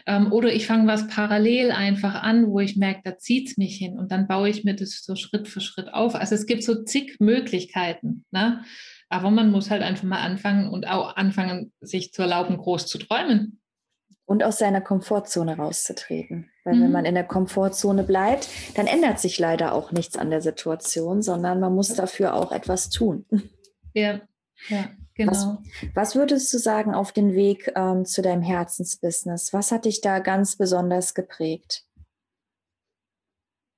[0.06, 3.76] Ähm, oder ich fange was parallel einfach an, wo ich merke, da zieht es mich
[3.76, 6.14] hin und dann baue ich mir das so Schritt für Schritt auf.
[6.14, 8.24] Also es gibt so zig Möglichkeiten.
[8.30, 8.62] Ne?
[9.08, 12.98] Aber man muss halt einfach mal anfangen und auch anfangen, sich zu erlauben, groß zu
[12.98, 13.60] träumen.
[14.26, 16.50] Und aus seiner Komfortzone rauszutreten.
[16.64, 16.82] Weil mhm.
[16.82, 21.22] wenn man in der Komfortzone bleibt, dann ändert sich leider auch nichts an der Situation,
[21.22, 23.26] sondern man muss dafür auch etwas tun.
[23.92, 24.20] Ja,
[24.68, 24.88] ja.
[25.14, 25.30] Genau.
[25.30, 25.58] Was,
[25.94, 29.52] was, würdest du sagen auf den Weg ähm, zu deinem Herzensbusiness?
[29.52, 31.86] Was hat dich da ganz besonders geprägt?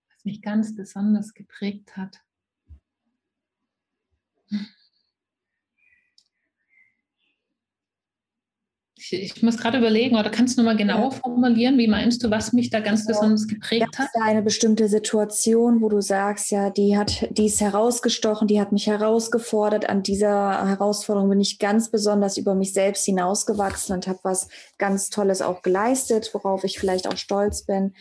[0.09, 2.23] Was mich ganz besonders geprägt hat.
[9.11, 11.11] Ich, ich muss gerade überlegen, oder kannst du noch mal genau ja.
[11.11, 13.09] formulieren, wie meinst du, was mich da ganz ja.
[13.09, 14.09] besonders geprägt hat?
[14.15, 18.73] Da eine bestimmte Situation, wo du sagst, ja, die hat, die ist herausgestochen, die hat
[18.73, 19.89] mich herausgefordert.
[19.89, 25.11] An dieser Herausforderung bin ich ganz besonders über mich selbst hinausgewachsen und habe was ganz
[25.11, 27.95] Tolles auch geleistet, worauf ich vielleicht auch stolz bin.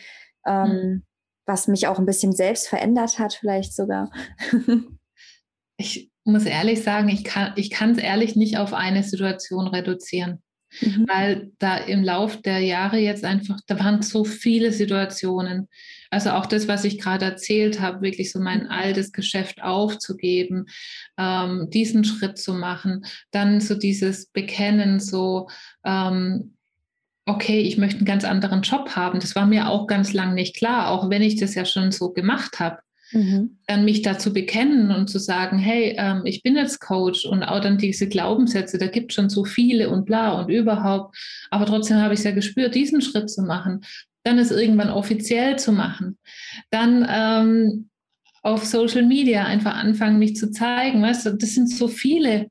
[0.45, 1.03] Ähm, hm.
[1.45, 4.09] Was mich auch ein bisschen selbst verändert hat, vielleicht sogar.
[5.77, 10.41] ich muss ehrlich sagen, ich kann es ehrlich nicht auf eine Situation reduzieren.
[10.81, 11.05] Mhm.
[11.07, 15.67] Weil da im Lauf der Jahre jetzt einfach, da waren so viele Situationen.
[16.09, 18.69] Also auch das, was ich gerade erzählt habe, wirklich so mein mhm.
[18.69, 20.65] altes Geschäft aufzugeben,
[21.17, 25.49] ähm, diesen Schritt zu machen, dann so dieses Bekennen, so,
[25.83, 26.55] ähm,
[27.25, 29.19] okay, ich möchte einen ganz anderen Job haben.
[29.19, 32.11] Das war mir auch ganz lang nicht klar, auch wenn ich das ja schon so
[32.13, 32.77] gemacht habe.
[33.11, 33.59] Mhm.
[33.67, 37.59] Dann mich dazu bekennen und zu sagen, hey, ähm, ich bin jetzt Coach und auch
[37.59, 41.15] dann diese Glaubenssätze, da gibt es schon so viele und bla und überhaupt.
[41.51, 43.81] Aber trotzdem habe ich es ja gespürt, diesen Schritt zu machen,
[44.23, 46.17] dann es irgendwann offiziell zu machen,
[46.71, 47.89] dann ähm,
[48.41, 51.01] auf Social Media einfach anfangen, mich zu zeigen.
[51.01, 52.47] Weißt du, das sind so viele.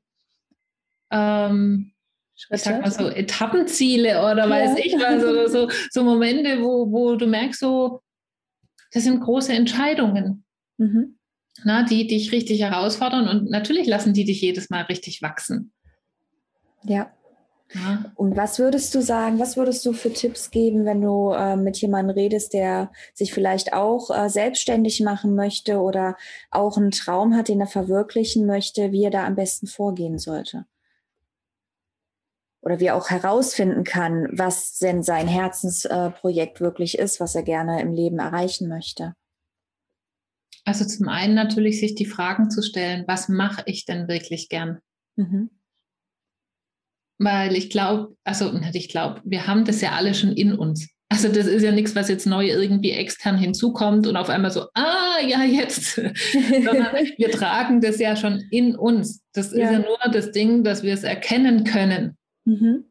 [1.11, 1.91] Ähm,
[2.35, 4.85] ich sag mal so Etappenziele oder weiß ja.
[4.85, 8.01] ich was oder so, so Momente, wo, wo du merkst, so,
[8.91, 10.44] das sind große Entscheidungen.
[10.77, 11.17] Mhm.
[11.63, 15.71] Na, die dich richtig herausfordern und natürlich lassen die dich jedes Mal richtig wachsen.
[16.83, 17.11] Ja.
[17.73, 18.11] ja.
[18.15, 21.77] Und was würdest du sagen, was würdest du für Tipps geben, wenn du äh, mit
[21.77, 26.17] jemandem redest, der sich vielleicht auch äh, selbstständig machen möchte oder
[26.51, 30.65] auch einen Traum hat, den er verwirklichen möchte, wie er da am besten vorgehen sollte?
[32.61, 37.43] Oder wie er auch herausfinden kann, was denn sein Herzensprojekt äh, wirklich ist, was er
[37.43, 39.15] gerne im Leben erreichen möchte?
[40.65, 44.79] Also zum einen natürlich sich die Fragen zu stellen, was mache ich denn wirklich gern?
[45.15, 45.51] Mhm.
[47.19, 50.89] Weil ich glaube, also ich glaube, wir haben das ja alle schon in uns.
[51.07, 54.65] Also das ist ja nichts, was jetzt neu irgendwie extern hinzukommt und auf einmal so,
[54.73, 55.95] ah ja, jetzt.
[55.95, 59.21] Sondern wir tragen das ja schon in uns.
[59.33, 59.65] Das ja.
[59.65, 62.17] ist ja nur das Ding, dass wir es erkennen können.
[62.45, 62.85] Mhm.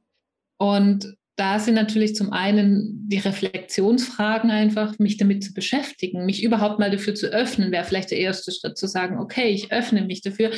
[0.58, 6.78] Und da sind natürlich zum einen die Reflexionsfragen einfach, mich damit zu beschäftigen, mich überhaupt
[6.78, 10.22] mal dafür zu öffnen, wäre vielleicht der erste Schritt zu sagen, okay, ich öffne mich
[10.22, 10.52] dafür.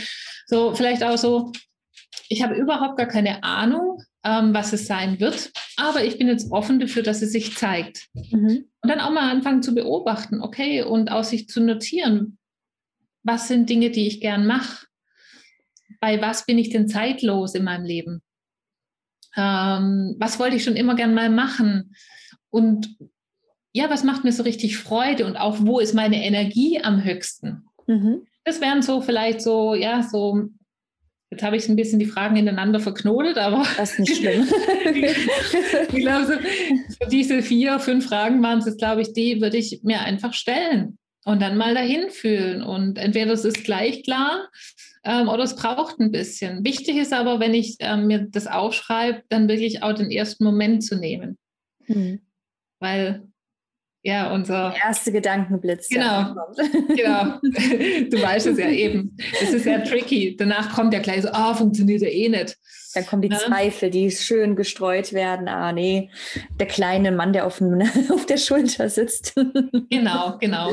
[0.47, 1.53] So vielleicht auch so,
[2.29, 6.51] ich habe überhaupt gar keine Ahnung, ähm, was es sein wird, aber ich bin jetzt
[6.53, 8.09] offen dafür, dass es sich zeigt.
[8.15, 8.67] Mhm.
[8.83, 12.39] Und dann auch mal anfangen zu beobachten, okay, und aus sich zu notieren,
[13.23, 14.87] was sind Dinge, die ich gern mache?
[16.01, 18.23] Bei was bin ich denn zeitlos in meinem Leben?
[19.37, 21.94] Ähm, was wollte ich schon immer gern mal machen
[22.51, 22.96] und
[23.72, 27.66] ja, was macht mir so richtig Freude und auch wo ist meine Energie am höchsten?
[27.87, 28.22] Mhm.
[28.44, 30.49] Das wären so vielleicht so, ja, so,
[31.31, 33.66] jetzt habe ich ein bisschen die Fragen ineinander verknotet, aber.
[33.77, 34.49] Das ist nicht schlimm.
[35.92, 36.33] ich glaube, so,
[36.88, 40.96] so diese vier, fünf Fragen waren es, glaube ich, die würde ich mir einfach stellen
[41.27, 42.62] und dann mal dahin fühlen.
[42.62, 44.49] Und entweder es ist gleich klar
[45.07, 46.64] ähm, oder es braucht ein bisschen.
[46.64, 50.85] Wichtig ist aber, wenn ich ähm, mir das aufschreibe, dann wirklich auch den ersten Moment
[50.85, 51.38] zu nehmen.
[51.87, 52.21] Mhm.
[52.81, 53.23] Weil
[54.03, 55.88] ja, unser Der erste Gedankenblitz.
[55.88, 56.35] Genau,
[56.88, 57.40] genau.
[57.42, 59.16] Du weißt es ja eben.
[59.42, 60.37] Es ist ja tricky.
[60.37, 62.57] Danach kommt ja gleich so, ah, oh, funktioniert ja eh nicht.
[62.97, 63.37] Dann kommen die ja.
[63.37, 65.49] Zweifel, die schön gestreut werden.
[65.49, 66.11] Ah, nee,
[66.59, 67.81] der kleine Mann, der auf, dem,
[68.11, 69.35] auf der Schulter sitzt.
[69.89, 70.73] Genau, genau.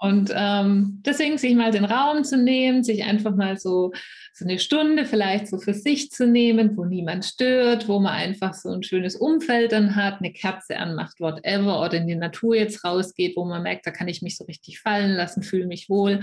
[0.00, 3.92] Und ähm, deswegen sich mal den Raum zu nehmen, sich einfach mal so,
[4.32, 8.54] so eine Stunde vielleicht so für sich zu nehmen, wo niemand stört, wo man einfach
[8.54, 12.84] so ein schönes Umfeld dann hat, eine Kerze anmacht, whatever, oder in die Natur jetzt
[12.84, 16.20] rausgeht, wo man merkt, da kann ich mich so richtig fallen lassen, fühle mich wohl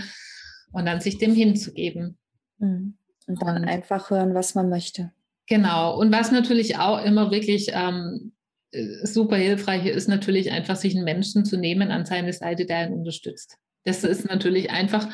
[0.72, 2.18] und dann sich dem hinzugeben.
[2.60, 2.98] Mhm.
[3.28, 5.12] Und dann und, einfach hören, was man möchte.
[5.48, 5.98] Genau.
[5.98, 8.34] Und was natürlich auch immer wirklich ähm,
[8.72, 12.88] äh, super hilfreich ist, natürlich einfach sich einen Menschen zu nehmen an seine Seite, der
[12.88, 13.58] ihn unterstützt.
[13.86, 15.08] Das ist natürlich einfach,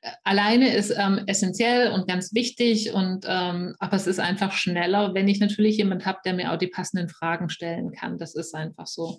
[0.00, 5.12] äh, alleine ist ähm, essentiell und ganz wichtig, und, ähm, aber es ist einfach schneller,
[5.12, 8.16] wenn ich natürlich jemand habe, der mir auch die passenden Fragen stellen kann.
[8.16, 9.18] Das ist einfach so.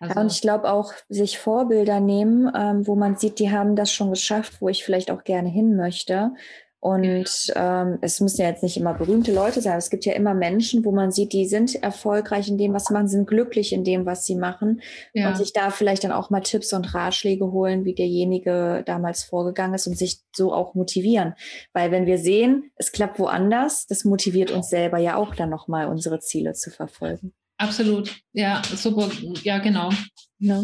[0.00, 3.76] Also, ja, und ich glaube auch, sich Vorbilder nehmen, ähm, wo man sieht, die haben
[3.76, 6.32] das schon geschafft, wo ich vielleicht auch gerne hin möchte.
[6.80, 9.78] Und ähm, es müssen ja jetzt nicht immer berühmte Leute sein.
[9.78, 12.92] Es gibt ja immer Menschen, wo man sieht, die sind erfolgreich in dem, was sie
[12.94, 14.80] machen, sind glücklich in dem, was sie machen.
[15.12, 15.28] Ja.
[15.28, 19.74] Und sich da vielleicht dann auch mal Tipps und Ratschläge holen, wie derjenige damals vorgegangen
[19.74, 21.34] ist und sich so auch motivieren.
[21.72, 25.88] Weil wenn wir sehen, es klappt woanders, das motiviert uns selber ja auch dann nochmal,
[25.88, 27.32] unsere Ziele zu verfolgen.
[27.56, 28.14] Absolut.
[28.32, 29.10] Ja, super.
[29.42, 29.90] Ja, genau.
[30.38, 30.62] Ja.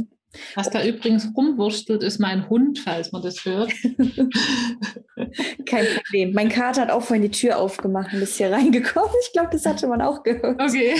[0.54, 3.72] Was da übrigens rumwurstelt, ist mein Hund, falls man das hört.
[5.66, 6.32] Kein Problem.
[6.32, 9.14] Mein Kater hat auch vorhin die Tür aufgemacht und ist hier reingekommen.
[9.22, 10.60] Ich glaube, das hatte man auch gehört.
[10.60, 10.94] Okay.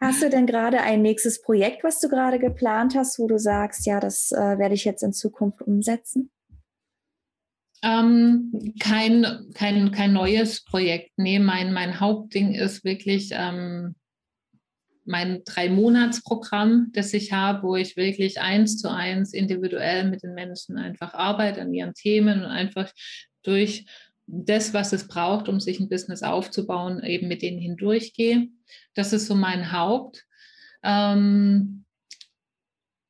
[0.00, 3.86] hast du denn gerade ein nächstes Projekt, was du gerade geplant hast, wo du sagst,
[3.86, 6.30] ja, das äh, werde ich jetzt in Zukunft umsetzen?
[7.84, 11.10] Ähm, kein, kein, kein neues Projekt.
[11.16, 13.96] Nee, mein, mein Hauptding ist wirklich ähm,
[15.04, 20.78] mein Drei-Monats-Programm, das ich habe, wo ich wirklich eins zu eins individuell mit den Menschen
[20.78, 22.90] einfach arbeite an ihren Themen und einfach
[23.42, 23.86] durch
[24.26, 28.48] das, was es braucht, um sich ein Business aufzubauen, eben mit denen hindurchgehe.
[28.94, 30.24] Das ist so mein Haupt.
[30.82, 31.84] Ähm,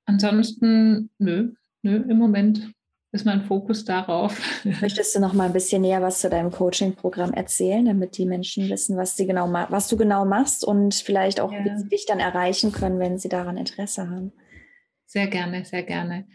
[0.07, 1.53] ansonsten, nö,
[1.83, 2.73] nö, im Moment
[3.13, 4.41] ist mein Fokus darauf.
[4.81, 8.69] Möchtest du noch mal ein bisschen näher was zu deinem Coaching-Programm erzählen, damit die Menschen
[8.71, 11.65] wissen, was, sie genau was du genau machst und vielleicht auch, ja.
[11.65, 14.33] wie sie dich dann erreichen können, wenn sie daran Interesse haben?
[15.05, 16.27] Sehr gerne, sehr gerne.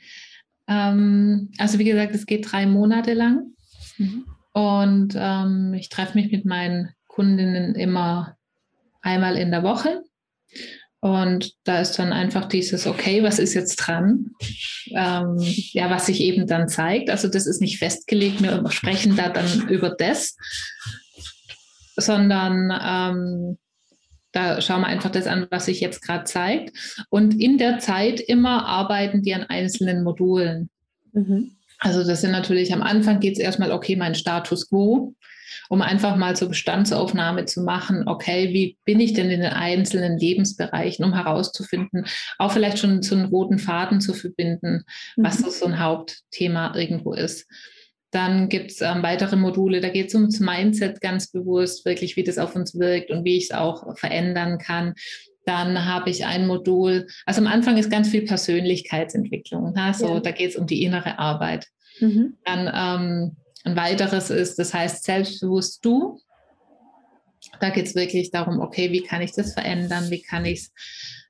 [0.67, 3.53] Ähm, also wie gesagt, es geht drei Monate lang
[3.97, 4.25] mhm.
[4.53, 8.37] und ähm, ich treffe mich mit meinen Kundinnen immer
[9.01, 10.03] einmal in der Woche
[11.07, 14.31] und da ist dann einfach dieses, okay, was ist jetzt dran?
[14.91, 15.37] Ähm,
[15.71, 17.09] ja, was sich eben dann zeigt.
[17.09, 20.35] Also das ist nicht festgelegt, wir sprechen da dann über das,
[21.95, 23.57] sondern ähm,
[24.31, 27.05] da schauen wir einfach das an, was sich jetzt gerade zeigt.
[27.09, 30.69] Und in der Zeit immer arbeiten die an einzelnen Modulen.
[31.13, 31.51] Mhm.
[31.79, 35.13] Also das sind natürlich am Anfang geht es erstmal, okay, mein Status quo
[35.69, 40.17] um einfach mal so Bestandsaufnahme zu machen, okay, wie bin ich denn in den einzelnen
[40.17, 42.05] Lebensbereichen, um herauszufinden,
[42.37, 44.83] auch vielleicht schon so einen roten Faden zu verbinden,
[45.15, 45.49] was mhm.
[45.49, 47.47] so ein Hauptthema irgendwo ist.
[48.11, 52.23] Dann gibt es ähm, weitere Module, da geht es ums Mindset ganz bewusst, wirklich, wie
[52.23, 54.93] das auf uns wirkt und wie ich es auch verändern kann.
[55.45, 59.73] Dann habe ich ein Modul, also am Anfang ist ganz viel Persönlichkeitsentwicklung.
[59.73, 59.93] Ne?
[59.93, 60.19] So, ja.
[60.19, 61.67] Da geht es um die innere Arbeit.
[61.99, 62.37] Mhm.
[62.45, 66.19] Dann ähm, ein weiteres ist, das heißt selbstbewusst du.
[67.59, 70.71] Da geht es wirklich darum, okay, wie kann ich das verändern, wie kann ich es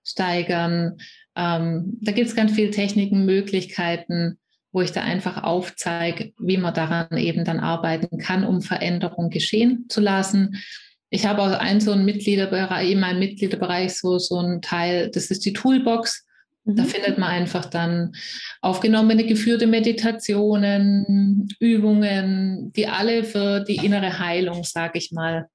[0.04, 0.98] steigern.
[1.36, 4.40] Ähm, da gibt es ganz viele Techniken, Möglichkeiten,
[4.72, 9.86] wo ich da einfach aufzeige, wie man daran eben dann arbeiten kann, um Veränderung geschehen
[9.90, 10.62] zu lassen.
[11.10, 15.32] Ich habe auch einen so einen Mitgliederbereich, in meinem Mitgliederbereich so, so einen Teil, das
[15.32, 16.27] ist die Toolbox.
[16.76, 16.88] Da mhm.
[16.88, 18.14] findet man einfach dann
[18.62, 25.48] aufgenommene geführte Meditationen, Übungen, die alle für die innere Heilung, sage ich mal,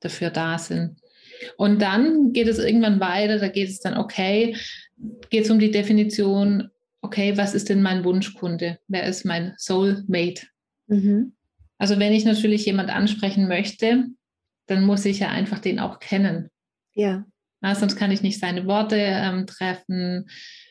[0.00, 0.98] dafür da sind.
[1.56, 4.56] Und dann geht es irgendwann weiter, da geht es dann, okay,
[5.30, 6.68] geht es um die Definition,
[7.00, 8.78] okay, was ist denn mein Wunschkunde?
[8.88, 10.46] Wer ist mein Soulmate?
[10.88, 11.34] Mhm.
[11.78, 14.06] Also wenn ich natürlich jemand ansprechen möchte,
[14.66, 16.50] dann muss ich ja einfach den auch kennen.
[16.94, 17.24] Ja.
[17.66, 20.30] Ja, sonst kann ich nicht seine Worte ähm, treffen.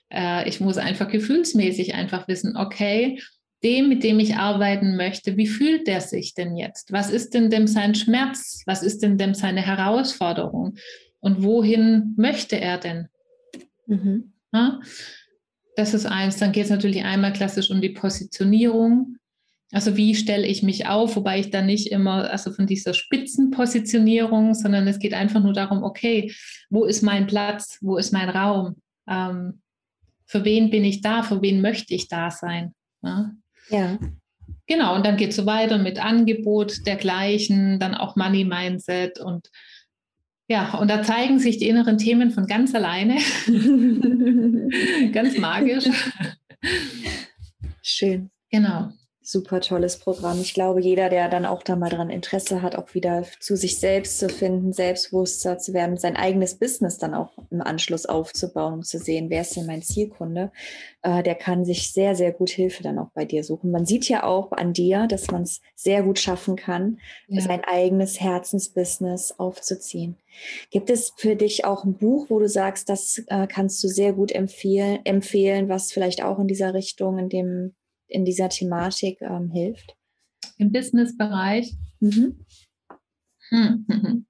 [0.10, 3.20] Äh, ich muss einfach gefühlsmäßig einfach wissen, okay,
[3.66, 6.94] dem, mit dem ich arbeiten möchte, wie fühlt der sich denn jetzt?
[6.94, 8.62] Was ist denn dem sein Schmerz?
[8.66, 10.76] Was ist denn dem seine Herausforderung?
[11.20, 13.10] Und wohin möchte er denn?
[13.88, 14.32] Mhm.
[14.54, 14.80] Ja,
[15.76, 16.38] das ist eins.
[16.38, 19.18] Dann geht es natürlich einmal klassisch um die Positionierung.
[19.72, 24.54] Also wie stelle ich mich auf, wobei ich dann nicht immer, also von dieser Spitzenpositionierung,
[24.54, 26.34] sondern es geht einfach nur darum, okay,
[26.70, 28.76] wo ist mein Platz, wo ist mein Raum,
[29.10, 29.62] ähm,
[30.28, 32.74] für wen bin ich da, für wen möchte ich da sein.
[33.02, 33.32] Ja.
[33.70, 33.98] ja.
[34.68, 39.50] genau, und dann geht es so weiter mit Angebot dergleichen, dann auch Money Mindset und
[40.48, 43.16] ja, und da zeigen sich die inneren Themen von ganz alleine.
[45.12, 45.86] ganz magisch.
[47.82, 48.30] Schön.
[48.52, 48.92] Genau
[49.26, 50.40] super tolles Programm.
[50.40, 53.80] Ich glaube, jeder, der dann auch da mal dran Interesse hat, auch wieder zu sich
[53.80, 58.84] selbst zu finden, selbstbewusster zu werden, sein eigenes Business dann auch im Anschluss aufzubauen, um
[58.84, 60.52] zu sehen, wer ist denn mein Zielkunde,
[61.02, 63.72] äh, der kann sich sehr, sehr gut Hilfe dann auch bei dir suchen.
[63.72, 67.42] Man sieht ja auch an dir, dass man es sehr gut schaffen kann, ja.
[67.42, 70.18] sein eigenes Herzensbusiness aufzuziehen.
[70.70, 74.14] Gibt es für dich auch ein Buch, wo du sagst, das äh, kannst du sehr
[74.14, 77.74] gut empfehlen, empfehlen, was vielleicht auch in dieser Richtung, in dem
[78.08, 79.96] in dieser Thematik ähm, hilft?
[80.58, 81.74] Im Businessbereich?
[82.00, 82.46] Mhm.
[83.50, 84.26] Hm, hm.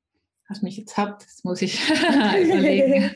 [0.47, 3.11] Was mich jetzt habt, das muss ich überlegen.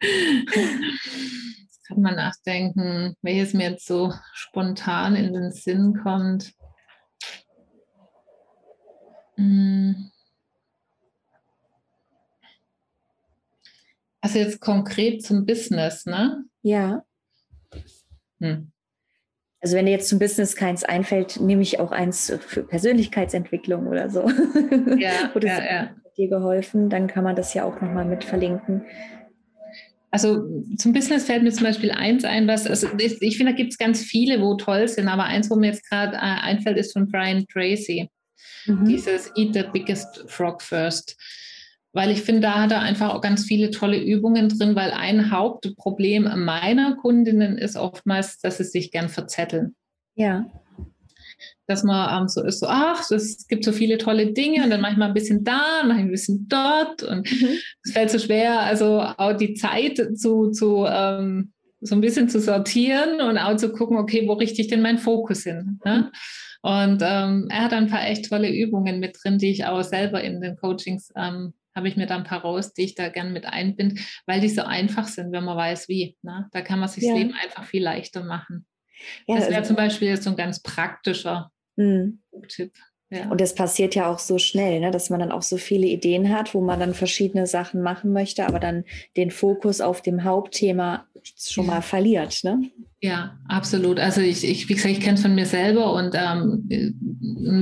[1.90, 6.52] kann man nachdenken, welches mir jetzt so spontan in den Sinn kommt.
[9.34, 10.12] Hm.
[14.20, 16.44] Also jetzt konkret zum Business, ne?
[16.62, 17.04] Ja.
[18.38, 18.70] Hm.
[19.60, 24.08] Also wenn dir jetzt zum Business keins einfällt, nehme ich auch eins für Persönlichkeitsentwicklung oder
[24.08, 24.26] so.
[24.98, 25.90] Ja, Oder ja, ja.
[26.16, 28.84] dir geholfen, dann kann man das ja auch nochmal mit verlinken.
[30.10, 30.44] Also
[30.76, 33.72] zum Business fällt mir zum Beispiel eins ein, was, also ich, ich finde, da gibt
[33.72, 36.92] es ganz viele, wo toll sind, aber eins, wo mir jetzt gerade äh, einfällt, ist
[36.92, 38.08] von Brian Tracy.
[38.66, 38.86] Mhm.
[38.86, 41.16] Dieses Eat the Biggest Frog First
[41.92, 45.30] weil ich finde, da hat er einfach auch ganz viele tolle Übungen drin, weil ein
[45.30, 49.74] Hauptproblem meiner Kundinnen ist oftmals, dass sie sich gern verzetteln.
[50.14, 50.46] Ja.
[51.66, 54.80] Dass man ähm, so ist, so, ach, es gibt so viele tolle Dinge und dann
[54.80, 57.48] mache ich mal ein bisschen da, mache ich ein bisschen dort und mhm.
[57.82, 62.40] es fällt so schwer, also auch die Zeit zu, zu ähm, so ein bisschen zu
[62.40, 65.80] sortieren und auch zu gucken, okay, wo richte ich denn meinen Fokus hin?
[65.84, 66.12] Ne?
[66.62, 70.22] Und ähm, er hat ein paar echt tolle Übungen mit drin, die ich auch selber
[70.22, 73.32] in den Coachings ähm, habe ich mir da ein paar raus, die ich da gern
[73.32, 76.16] mit einbinde, weil die so einfach sind, wenn man weiß, wie.
[76.22, 76.48] Ne?
[76.52, 77.12] Da kann man sich ja.
[77.12, 78.66] das Leben einfach viel leichter machen.
[79.26, 82.20] Ja, das wäre also, zum Beispiel so ein ganz praktischer mhm.
[82.48, 82.72] Tipp.
[83.12, 83.28] Ja.
[83.28, 86.30] Und das passiert ja auch so schnell, ne, dass man dann auch so viele Ideen
[86.30, 88.84] hat, wo man dann verschiedene Sachen machen möchte, aber dann
[89.16, 91.06] den Fokus auf dem Hauptthema
[91.36, 92.44] schon mal verliert.
[92.44, 92.70] Ne?
[93.00, 93.98] Ja, absolut.
[93.98, 96.68] Also ich, ich wie gesagt, ich kenne es von mir selber und ähm,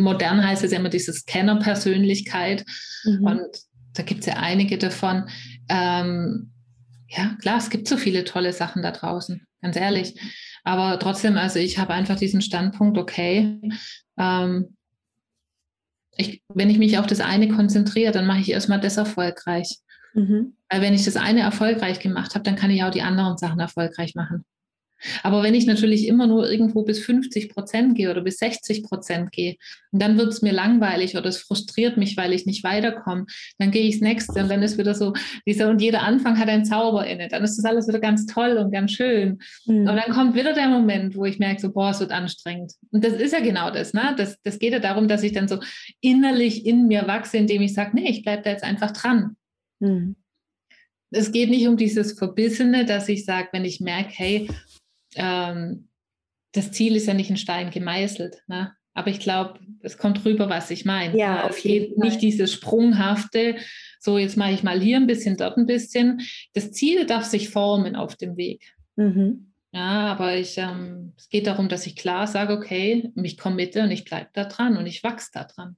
[0.03, 2.67] modern heißt es ja immer dieses Kennerpersönlichkeit.
[3.05, 3.25] Mhm.
[3.25, 3.68] Und
[3.99, 5.28] da gibt es ja einige davon.
[5.68, 6.53] Ähm,
[7.09, 10.20] ja, klar, es gibt so viele tolle Sachen da draußen, ganz ehrlich.
[10.64, 13.59] Aber trotzdem, also ich habe einfach diesen Standpunkt, okay,
[14.18, 14.76] ähm,
[16.16, 19.78] ich, wenn ich mich auf das eine konzentriere, dann mache ich erstmal das erfolgreich.
[20.14, 20.57] Mhm.
[20.68, 23.61] Weil wenn ich das eine erfolgreich gemacht habe, dann kann ich auch die anderen Sachen
[23.61, 24.44] erfolgreich machen.
[25.22, 29.32] Aber wenn ich natürlich immer nur irgendwo bis 50 Prozent gehe oder bis 60 Prozent
[29.32, 29.57] gehe,
[29.90, 33.26] und dann wird es mir langweilig oder es frustriert mich, weil ich nicht weiterkomme,
[33.59, 35.12] dann gehe ich ins nächste und dann ist wieder so,
[35.46, 37.28] dieser und jeder Anfang hat einen Zauber inne.
[37.28, 39.38] Dann ist das alles wieder ganz toll und ganz schön.
[39.66, 39.88] Mhm.
[39.88, 42.72] Und dann kommt wieder der Moment, wo ich merke, so, boah, es wird anstrengend.
[42.90, 44.14] Und das ist ja genau das, ne?
[44.16, 45.59] Das, das geht ja darum, dass ich dann so
[46.01, 49.36] innerlich in mir wachse, indem ich sage, nee, ich bleibe da jetzt einfach dran.
[49.80, 50.16] Mhm.
[51.11, 54.51] Es geht nicht um dieses Verbissene, dass ich sage, wenn ich merke, hey,
[55.19, 55.89] ähm,
[56.53, 58.43] das Ziel ist ja nicht in Stein gemeißelt.
[58.47, 58.73] Ne?
[58.95, 61.16] Aber ich glaube, es kommt rüber, was ich meine.
[61.16, 62.09] Ja, auf jeden Fall.
[62.09, 63.57] Nicht dieses Sprunghafte,
[64.01, 66.21] so jetzt mache ich mal hier ein bisschen, dort ein bisschen.
[66.55, 68.75] Das Ziel darf sich formen auf dem Weg.
[68.97, 69.53] Mhm.
[69.73, 73.91] Ja, aber ich, ähm, es geht darum, dass ich klar sage, okay, mich committe und
[73.91, 75.77] ich bleibe da dran und ich wachse da dran.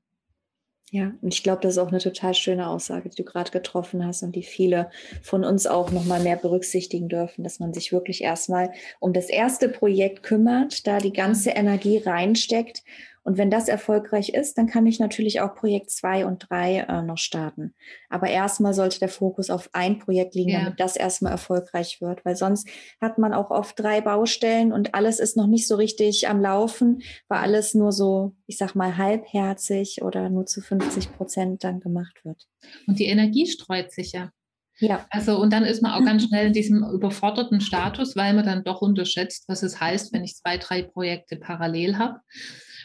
[0.92, 4.04] Ja, und ich glaube, das ist auch eine total schöne Aussage, die du gerade getroffen
[4.04, 4.90] hast und die viele
[5.22, 9.68] von uns auch nochmal mehr berücksichtigen dürfen, dass man sich wirklich erstmal um das erste
[9.68, 12.82] Projekt kümmert, da die ganze Energie reinsteckt
[13.22, 17.02] und wenn das erfolgreich ist, dann kann ich natürlich auch Projekt 2 und 3 äh,
[17.02, 17.74] noch starten.
[18.08, 20.60] Aber erstmal sollte der Fokus auf ein Projekt liegen, ja.
[20.60, 22.24] damit das erstmal erfolgreich wird.
[22.24, 22.68] Weil sonst
[23.00, 27.02] hat man auch oft drei Baustellen und alles ist noch nicht so richtig am Laufen,
[27.28, 32.24] weil alles nur so, ich sag mal, halbherzig oder nur zu 50 Prozent dann gemacht
[32.24, 32.48] wird.
[32.86, 34.32] Und die Energie streut sich ja.
[34.78, 35.06] Ja.
[35.10, 38.64] Also, und dann ist man auch ganz schnell in diesem überforderten Status, weil man dann
[38.64, 42.20] doch unterschätzt, was es heißt, wenn ich zwei, drei Projekte parallel habe.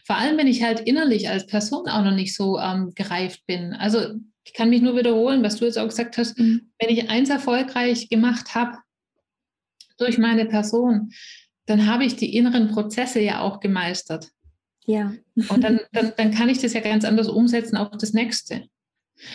[0.06, 3.74] Vor allem, wenn ich halt innerlich als Person auch noch nicht so ähm, gereift bin.
[3.74, 6.38] Also ich kann mich nur wiederholen, was du jetzt auch gesagt hast.
[6.38, 6.72] Mhm.
[6.80, 8.78] Wenn ich eins erfolgreich gemacht habe
[9.98, 11.12] durch meine Person,
[11.66, 14.30] dann habe ich die inneren Prozesse ja auch gemeistert.
[14.86, 15.14] Ja.
[15.50, 18.68] Und dann, dann, dann kann ich das ja ganz anders umsetzen auf das nächste.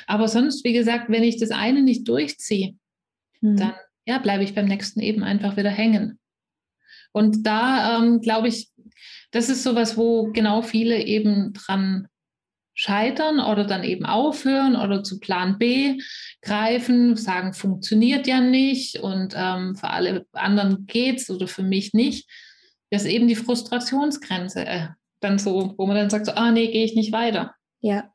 [0.06, 2.76] Aber sonst, wie gesagt, wenn ich das eine nicht durchziehe,
[3.40, 3.56] mhm.
[3.56, 3.74] dann
[4.06, 6.20] ja, bleibe ich beim nächsten eben einfach wieder hängen.
[7.12, 8.70] Und da, ähm, glaube ich,
[9.30, 12.08] das ist sowas, wo genau viele eben dran
[12.74, 15.98] scheitern oder dann eben aufhören oder zu Plan B
[16.40, 22.28] greifen, sagen, funktioniert ja nicht und ähm, für alle anderen geht's oder für mich nicht.
[22.90, 24.88] Das ist eben die Frustrationsgrenze äh,
[25.20, 27.54] dann so, wo man dann sagt, so, ah nee, gehe ich nicht weiter.
[27.80, 28.12] Ja.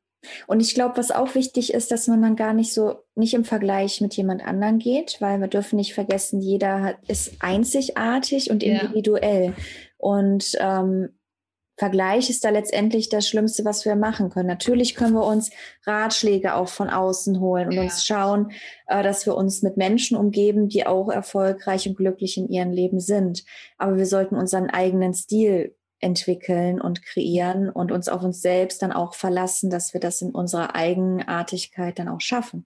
[0.48, 3.46] Und ich glaube, was auch wichtig ist, dass man dann gar nicht so, nicht im
[3.46, 8.64] Vergleich mit jemand anderen geht, weil wir dürfen nicht vergessen, jeder hat, ist einzigartig und
[8.64, 9.54] individuell.
[9.56, 9.64] Ja.
[9.98, 11.10] Und ähm,
[11.78, 14.48] Vergleich ist da letztendlich das Schlimmste, was wir machen können.
[14.48, 15.52] Natürlich können wir uns
[15.86, 17.82] Ratschläge auch von außen holen und ja.
[17.82, 18.52] uns schauen,
[18.88, 23.02] äh, dass wir uns mit Menschen umgeben, die auch erfolgreich und glücklich in ihrem Leben
[23.02, 23.44] sind.
[23.78, 28.94] Aber wir sollten unseren eigenen Stil entwickeln und kreieren und uns auf uns selbst dann
[28.94, 32.66] auch verlassen, dass wir das in unserer Eigenartigkeit dann auch schaffen.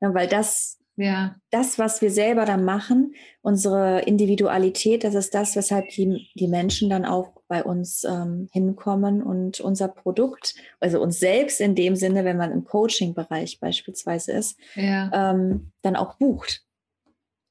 [0.00, 1.36] Ja, weil das ja.
[1.50, 6.88] Das, was wir selber dann machen, unsere Individualität, das ist das, weshalb die, die Menschen
[6.88, 12.24] dann auch bei uns ähm, hinkommen und unser Produkt, also uns selbst in dem Sinne,
[12.24, 15.10] wenn man im Coaching-Bereich beispielsweise ist, ja.
[15.30, 16.64] ähm, dann auch bucht.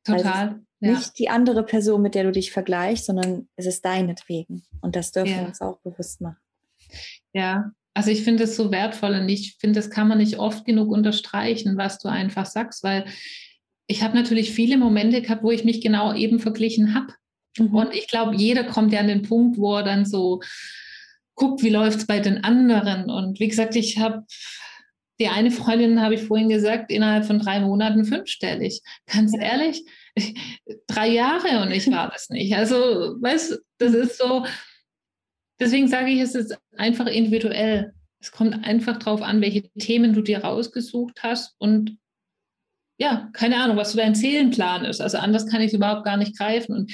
[0.04, 0.62] Total.
[0.80, 0.92] Ja.
[0.92, 4.66] Nicht die andere Person, mit der du dich vergleichst, sondern es ist deinetwegen.
[4.82, 6.38] Und das dürfen wir uns auch bewusst machen.
[7.34, 10.66] Ja, also ich finde es so wertvoll und ich finde, das kann man nicht oft
[10.66, 13.06] genug unterstreichen, was du einfach sagst, weil
[13.88, 17.14] ich habe natürlich viele Momente gehabt, wo ich mich genau eben verglichen habe.
[17.58, 17.74] Mhm.
[17.74, 20.42] Und ich glaube, jeder kommt ja an den Punkt, wo er dann so
[21.36, 23.10] guckt, wie läuft es bei den anderen.
[23.10, 24.26] Und wie gesagt, ich habe
[25.18, 28.82] die eine Freundin, habe ich vorhin gesagt, innerhalb von drei Monaten fünfstellig.
[29.06, 29.86] Ganz ehrlich,
[30.88, 32.54] drei Jahre und ich war das nicht.
[32.56, 32.76] Also,
[33.22, 34.46] weißt du, das ist so,
[35.60, 37.94] Deswegen sage ich, es ist einfach individuell.
[38.20, 41.98] Es kommt einfach darauf an, welche Themen du dir rausgesucht hast und
[42.98, 45.02] ja, keine Ahnung, was so dein Seelenplan ist.
[45.02, 46.76] Also anders kann ich es überhaupt gar nicht greifen.
[46.76, 46.94] Und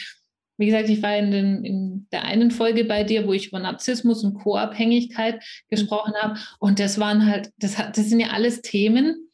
[0.58, 3.60] wie gesagt, ich war in, den, in, der einen Folge bei dir, wo ich über
[3.60, 6.40] Narzissmus und Co-Abhängigkeit gesprochen habe.
[6.60, 9.30] Und das waren halt, das, das sind ja alles Themen,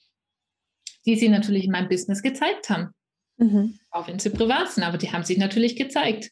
[1.06, 2.90] die sie natürlich in meinem Business gezeigt haben.
[3.38, 3.80] Mhm.
[3.90, 6.32] Auch wenn sie privat sind, aber die haben sich natürlich gezeigt.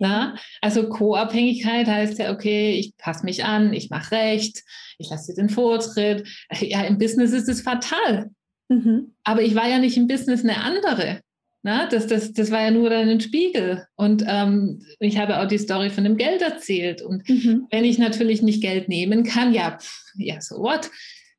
[0.00, 0.34] Na?
[0.62, 4.64] Also Co-Abhängigkeit heißt ja, okay, ich passe mich an, ich mache recht,
[4.98, 6.26] ich lasse dir den Vortritt.
[6.58, 8.30] Ja, im Business ist es fatal.
[8.68, 9.14] Mhm.
[9.24, 11.20] Aber ich war ja nicht im Business eine andere.
[11.62, 13.84] Na, das, das, das war ja nur dann ein Spiegel.
[13.96, 17.02] Und ähm, ich habe auch die Story von dem Geld erzählt.
[17.02, 17.66] Und mhm.
[17.70, 20.90] wenn ich natürlich nicht Geld nehmen kann, ja, pff, ja, so what?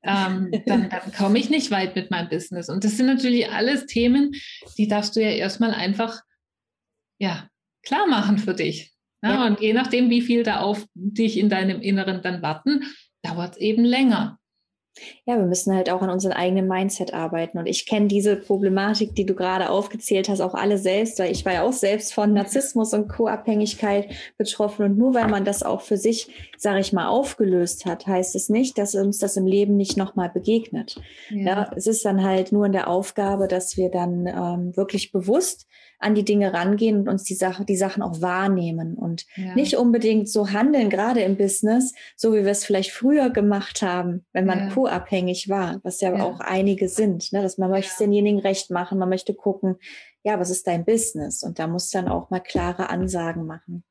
[0.04, 2.70] Ähm, dann, dann komme ich nicht weit mit meinem Business.
[2.70, 4.34] Und das sind natürlich alles Themen,
[4.78, 6.22] die darfst du ja erstmal einfach
[7.22, 7.48] ja,
[7.84, 8.94] klar machen für dich.
[9.24, 9.48] Ja, ja.
[9.48, 12.84] Und je nachdem, wie viel da auf dich in deinem Inneren dann warten,
[13.22, 14.40] dauert es eben länger.
[15.26, 17.58] Ja, wir müssen halt auch an unserem eigenen Mindset arbeiten.
[17.58, 21.46] Und ich kenne diese Problematik, die du gerade aufgezählt hast, auch alle selbst, weil ich
[21.46, 24.84] war ja auch selbst von Narzissmus und Co-Abhängigkeit betroffen.
[24.86, 26.28] Und nur weil man das auch für sich,
[26.58, 30.30] sage ich mal, aufgelöst hat, heißt es nicht, dass uns das im Leben nicht nochmal
[30.30, 31.00] begegnet.
[31.30, 31.46] Ja.
[31.46, 31.72] ja.
[31.76, 35.68] es ist dann halt nur in der Aufgabe, dass wir dann ähm, wirklich bewusst
[36.02, 39.56] an die Dinge rangehen und uns die, Sache, die Sachen auch wahrnehmen und ja.
[39.56, 44.26] nicht unbedingt so handeln, gerade im Business, so wie wir es vielleicht früher gemacht haben,
[44.34, 44.70] wenn man ja.
[44.70, 47.42] co-abhängig war, was ja, ja, auch einige sind, ne?
[47.42, 49.78] dass man möchte denjenigen recht machen, man möchte gucken,
[50.24, 51.44] ja, was ist dein Business?
[51.44, 53.84] Und da muss dann auch mal klare Ansagen machen.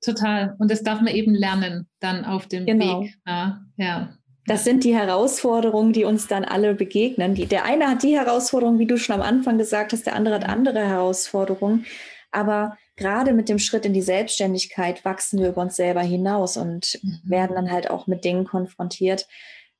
[0.00, 0.56] Total.
[0.58, 3.02] Und das darf man eben lernen dann auf dem genau.
[3.02, 3.14] Weg.
[3.26, 4.16] Ja, ja.
[4.46, 7.34] Das sind die Herausforderungen, die uns dann alle begegnen.
[7.34, 10.34] Die, der eine hat die Herausforderung, wie du schon am Anfang gesagt hast, der andere
[10.34, 11.86] hat andere Herausforderungen.
[12.30, 16.98] Aber gerade mit dem Schritt in die Selbstständigkeit wachsen wir über uns selber hinaus und
[17.02, 17.20] mhm.
[17.24, 19.26] werden dann halt auch mit Dingen konfrontiert,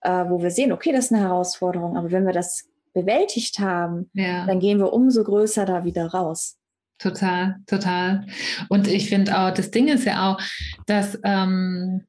[0.01, 4.09] äh, wo wir sehen, okay, das ist eine Herausforderung, aber wenn wir das bewältigt haben,
[4.15, 4.47] ja.
[4.47, 6.57] dann gehen wir umso größer da wieder raus.
[6.99, 8.25] Total, total.
[8.69, 10.41] Und ich finde auch, das Ding ist ja auch,
[10.87, 12.07] dass ähm,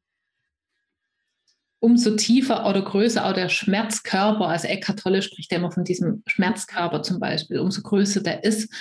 [1.85, 6.23] umso tiefer oder größer auch der Schmerzkörper, also Eckhart Tolle spricht ja immer von diesem
[6.25, 8.73] Schmerzkörper zum Beispiel, umso größer der ist,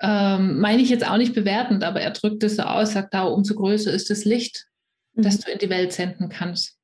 [0.00, 3.22] ähm, meine ich jetzt auch nicht bewertend, aber er drückt es so aus, sagt da,
[3.22, 4.66] umso größer ist das Licht,
[5.14, 5.22] mhm.
[5.22, 6.76] das du in die Welt senden kannst.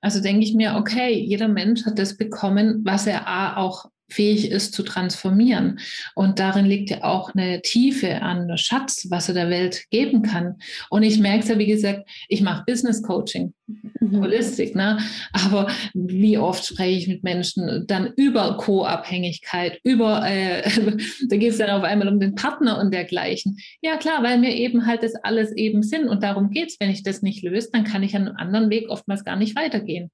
[0.00, 4.74] Also denke ich mir, okay, jeder Mensch hat das bekommen, was er auch fähig ist
[4.74, 5.80] zu transformieren.
[6.14, 10.56] Und darin liegt ja auch eine Tiefe an Schatz, was er der Welt geben kann.
[10.90, 14.20] Und ich merke es ja, wie gesagt, ich mache Business Coaching, mhm.
[14.20, 14.98] Holistik, ne?
[15.32, 20.62] aber wie oft spreche ich mit Menschen dann über Co-Abhängigkeit, über, äh,
[21.28, 23.58] da geht es dann auf einmal um den Partner und dergleichen.
[23.82, 26.90] Ja klar, weil mir eben halt das alles eben sind und darum geht es, wenn
[26.90, 30.10] ich das nicht löse, dann kann ich an einem anderen Weg oftmals gar nicht weitergehen.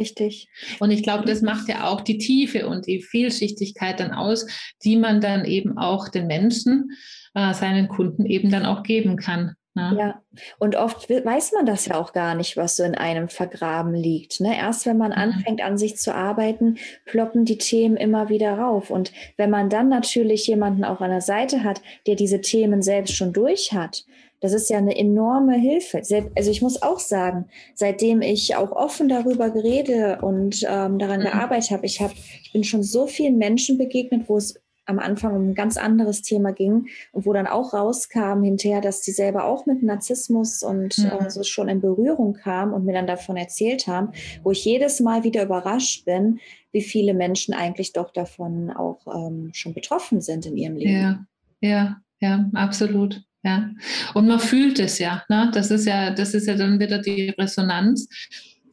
[0.00, 0.48] Richtig.
[0.78, 4.46] Und ich glaube, das macht ja auch die Tiefe und die Vielschichtigkeit dann aus,
[4.82, 6.92] die man dann eben auch den Menschen,
[7.34, 9.54] äh, seinen Kunden eben dann auch geben kann.
[9.74, 9.96] Ne?
[9.98, 10.22] Ja,
[10.58, 14.40] und oft weiß man das ja auch gar nicht, was so in einem vergraben liegt.
[14.40, 14.56] Ne?
[14.56, 15.18] Erst wenn man mhm.
[15.18, 18.90] anfängt, an sich zu arbeiten, ploppen die Themen immer wieder rauf.
[18.90, 23.14] Und wenn man dann natürlich jemanden auch an der Seite hat, der diese Themen selbst
[23.14, 24.04] schon durch hat,
[24.40, 26.02] das ist ja eine enorme Hilfe.
[26.34, 31.24] Also ich muss auch sagen, seitdem ich auch offen darüber gerede und ähm, daran mhm.
[31.24, 34.54] gearbeitet habe, ich habe, ich bin schon so vielen Menschen begegnet, wo es
[34.86, 39.04] am Anfang um ein ganz anderes Thema ging und wo dann auch rauskam hinterher, dass
[39.04, 41.04] sie selber auch mit Narzissmus und mhm.
[41.04, 44.12] äh, so schon in Berührung kam und mir dann davon erzählt haben,
[44.42, 46.40] wo ich jedes Mal wieder überrascht bin,
[46.72, 50.92] wie viele Menschen eigentlich doch davon auch ähm, schon betroffen sind in ihrem Leben.
[50.92, 51.26] Ja,
[51.60, 53.22] ja, ja, absolut.
[53.42, 53.70] Ja.
[54.14, 55.50] Und man fühlt es ja, ne?
[55.54, 58.08] Das ist ja, das ist ja dann wieder die Resonanz.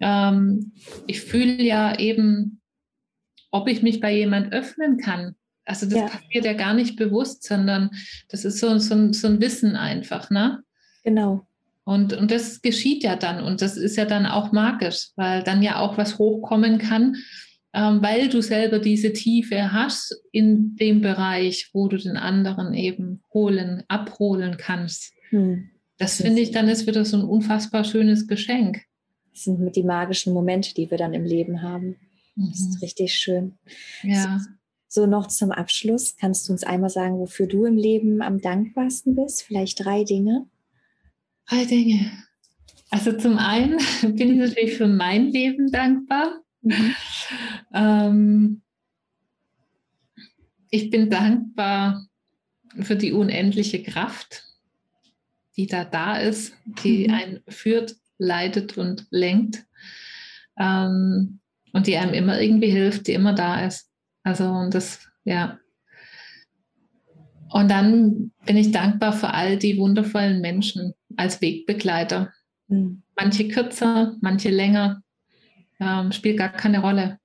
[0.01, 0.73] Ähm,
[1.07, 2.61] ich fühle ja eben,
[3.51, 5.35] ob ich mich bei jemand öffnen kann.
[5.65, 6.07] Also das ja.
[6.07, 7.91] passiert ja gar nicht bewusst, sondern
[8.29, 10.63] das ist so, so, so ein Wissen einfach, ne?
[11.03, 11.47] Genau.
[11.83, 15.63] Und, und das geschieht ja dann und das ist ja dann auch magisch, weil dann
[15.63, 17.15] ja auch was hochkommen kann,
[18.01, 23.83] weil du selber diese Tiefe hast in dem Bereich, wo du den anderen eben holen,
[23.87, 25.13] abholen kannst.
[25.29, 25.69] Hm.
[25.97, 28.81] Das, das finde ich dann ist wieder so ein unfassbar schönes Geschenk.
[29.31, 31.97] Das sind mit die magischen Momente, die wir dann im Leben haben.
[32.35, 32.79] Das ist mhm.
[32.81, 33.57] richtig schön.
[34.03, 34.39] Ja.
[34.87, 38.41] So, so noch zum Abschluss, kannst du uns einmal sagen, wofür du im Leben am
[38.41, 39.43] dankbarsten bist?
[39.43, 40.45] Vielleicht drei Dinge?
[41.47, 42.11] Drei Dinge.
[42.89, 46.41] Also zum einen bin ich natürlich für mein Leben dankbar.
[46.61, 46.95] Mhm.
[47.73, 48.61] Ähm,
[50.69, 52.05] ich bin dankbar
[52.81, 54.43] für die unendliche Kraft,
[55.55, 56.53] die da da ist,
[56.83, 57.13] die mhm.
[57.13, 59.65] einen führt, leitet und lenkt
[60.57, 61.39] ähm,
[61.73, 63.89] und die einem immer irgendwie hilft, die immer da ist.
[64.23, 65.59] Also und das, ja.
[67.49, 72.33] Und dann bin ich dankbar für all die wundervollen Menschen als Wegbegleiter.
[72.67, 73.03] Mhm.
[73.15, 75.01] Manche kürzer, manche länger,
[75.79, 77.19] ähm, spielt gar keine Rolle.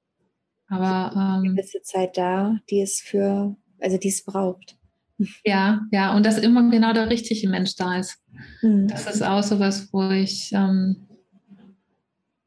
[0.72, 4.76] Aber ähm, eine gewisse Zeit da, die es für, also die es braucht.
[5.44, 8.18] Ja, ja, und dass immer genau der richtige Mensch da ist.
[8.60, 8.88] Mhm.
[8.88, 10.96] Das ist auch so was, wo ich ähm,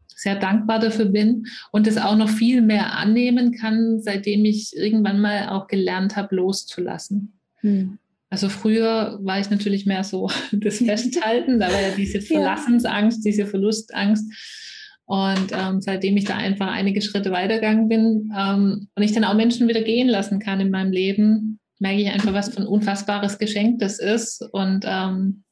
[0.08, 5.22] sehr dankbar dafür bin und es auch noch viel mehr annehmen kann, seitdem ich irgendwann
[5.22, 7.40] mal auch gelernt habe, loszulassen.
[7.62, 8.00] Mhm.
[8.30, 13.46] Also früher war ich natürlich mehr so das Festhalten, da war ja diese Verlassensangst, diese
[13.46, 14.26] Verlustangst.
[15.06, 19.36] Und ähm, seitdem ich da einfach einige Schritte weitergegangen bin ähm, und ich dann auch
[19.36, 23.38] Menschen wieder gehen lassen kann in meinem Leben, merke ich einfach, was für ein unfassbares
[23.38, 24.42] Geschenk das ist.
[24.52, 25.44] Und ähm,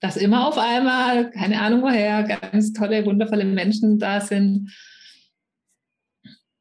[0.00, 4.72] dass immer auf einmal, keine Ahnung woher, ganz tolle, wundervolle Menschen da sind.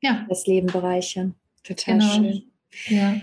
[0.02, 0.26] Ja.
[0.30, 1.34] Das Leben bereichern.
[1.64, 2.14] Total genau.
[2.14, 2.44] schön.
[2.88, 3.22] Ja.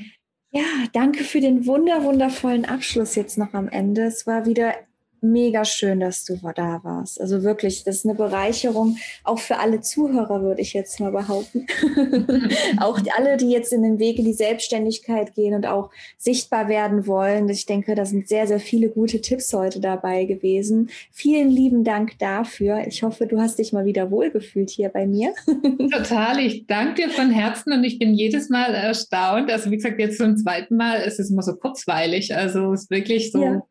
[0.52, 4.02] Ja, danke für den wunder, wundervollen Abschluss jetzt noch am Ende.
[4.02, 4.74] Es war wieder
[5.22, 7.20] mega schön, dass du da warst.
[7.20, 11.66] Also wirklich, das ist eine Bereicherung, auch für alle Zuhörer, würde ich jetzt mal behaupten.
[12.80, 17.06] auch alle, die jetzt in den Weg in die Selbstständigkeit gehen und auch sichtbar werden
[17.06, 17.48] wollen.
[17.48, 20.90] Ich denke, da sind sehr, sehr viele gute Tipps heute dabei gewesen.
[21.10, 22.86] Vielen lieben Dank dafür.
[22.86, 25.32] Ich hoffe, du hast dich mal wieder wohlgefühlt hier bei mir.
[25.92, 26.38] Total.
[26.40, 29.50] Ich danke dir von Herzen und ich bin jedes Mal erstaunt.
[29.50, 32.34] Also wie gesagt, jetzt zum zweiten Mal ist es immer so kurzweilig.
[32.34, 33.42] Also es ist wirklich so.
[33.42, 33.62] Ja.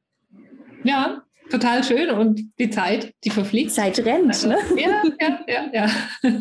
[0.84, 3.72] Ja, total schön und die Zeit, die verfliegt.
[3.72, 4.58] Zeit rennt, also, ne?
[4.78, 5.90] Ja, ja, ja, ja.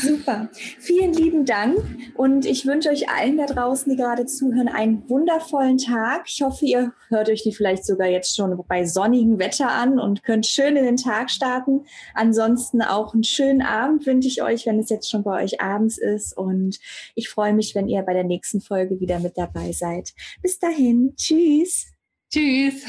[0.00, 0.48] Super.
[0.52, 1.78] Vielen lieben Dank
[2.14, 6.24] und ich wünsche euch allen da draußen, die gerade zuhören, einen wundervollen Tag.
[6.26, 10.22] Ich hoffe, ihr hört euch die vielleicht sogar jetzt schon bei sonnigem Wetter an und
[10.22, 11.84] könnt schön in den Tag starten.
[12.14, 15.98] Ansonsten auch einen schönen Abend wünsche ich euch, wenn es jetzt schon bei euch abends
[15.98, 16.78] ist und
[17.14, 20.12] ich freue mich, wenn ihr bei der nächsten Folge wieder mit dabei seid.
[20.42, 21.91] Bis dahin, tschüss.
[22.34, 22.86] Tschüss.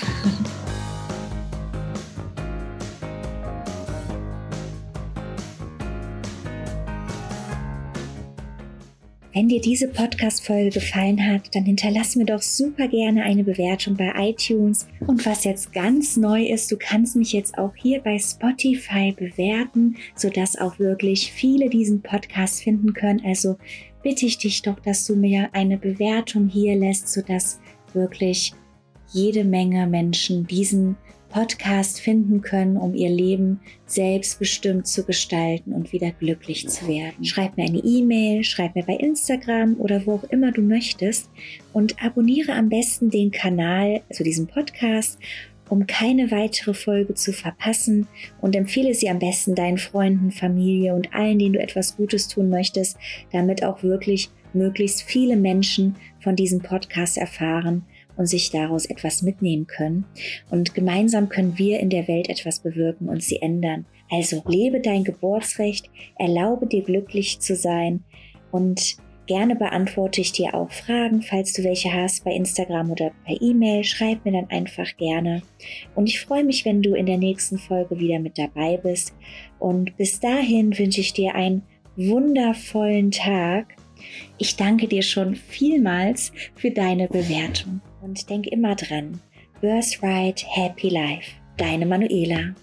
[9.34, 14.14] Wenn dir diese Podcast-Folge gefallen hat, dann hinterlass mir doch super gerne eine Bewertung bei
[14.16, 14.88] iTunes.
[15.06, 19.98] Und was jetzt ganz neu ist, du kannst mich jetzt auch hier bei Spotify bewerten,
[20.16, 23.22] sodass auch wirklich viele diesen Podcast finden können.
[23.26, 23.58] Also
[24.04, 27.60] bitte ich dich doch, dass du mir eine Bewertung hier lässt, sodass
[27.94, 28.54] wirklich
[29.14, 30.98] jede Menge Menschen diesen
[31.30, 37.26] Podcast finden können, um ihr Leben selbstbestimmt zu gestalten und wieder glücklich zu werden.
[37.26, 41.32] Schreib mir eine E-Mail, schreib mir bei Instagram oder wo auch immer du möchtest
[41.74, 45.18] und abonniere am besten den Kanal, also diesen Podcast,
[45.70, 48.08] um keine weitere Folge zu verpassen
[48.42, 52.50] und empfehle sie am besten deinen Freunden, Familie und allen, denen du etwas Gutes tun
[52.52, 52.98] möchtest,
[53.32, 57.86] damit auch wirklich möglichst viele Menschen von diesem Podcast erfahren
[58.18, 60.06] und sich daraus etwas mitnehmen können.
[60.50, 63.86] Und gemeinsam können wir in der Welt etwas bewirken und sie ändern.
[64.10, 68.04] Also lebe dein Geburtsrecht, erlaube dir glücklich zu sein
[68.52, 73.42] und Gerne beantworte ich dir auch Fragen, falls du welche hast, bei Instagram oder per
[73.42, 73.86] E-Mail.
[73.86, 75.42] Schreib mir dann einfach gerne.
[75.96, 79.14] Und ich freue mich, wenn du in der nächsten Folge wieder mit dabei bist.
[79.60, 81.64] Und bis dahin wünsche ich dir einen
[81.96, 83.78] wundervollen Tag.
[84.38, 87.80] Ich danke dir schon vielmals für deine Bewertung.
[88.04, 89.22] Und denk immer dran,
[89.62, 91.32] Birthright Happy Life.
[91.56, 92.54] Deine Manuela.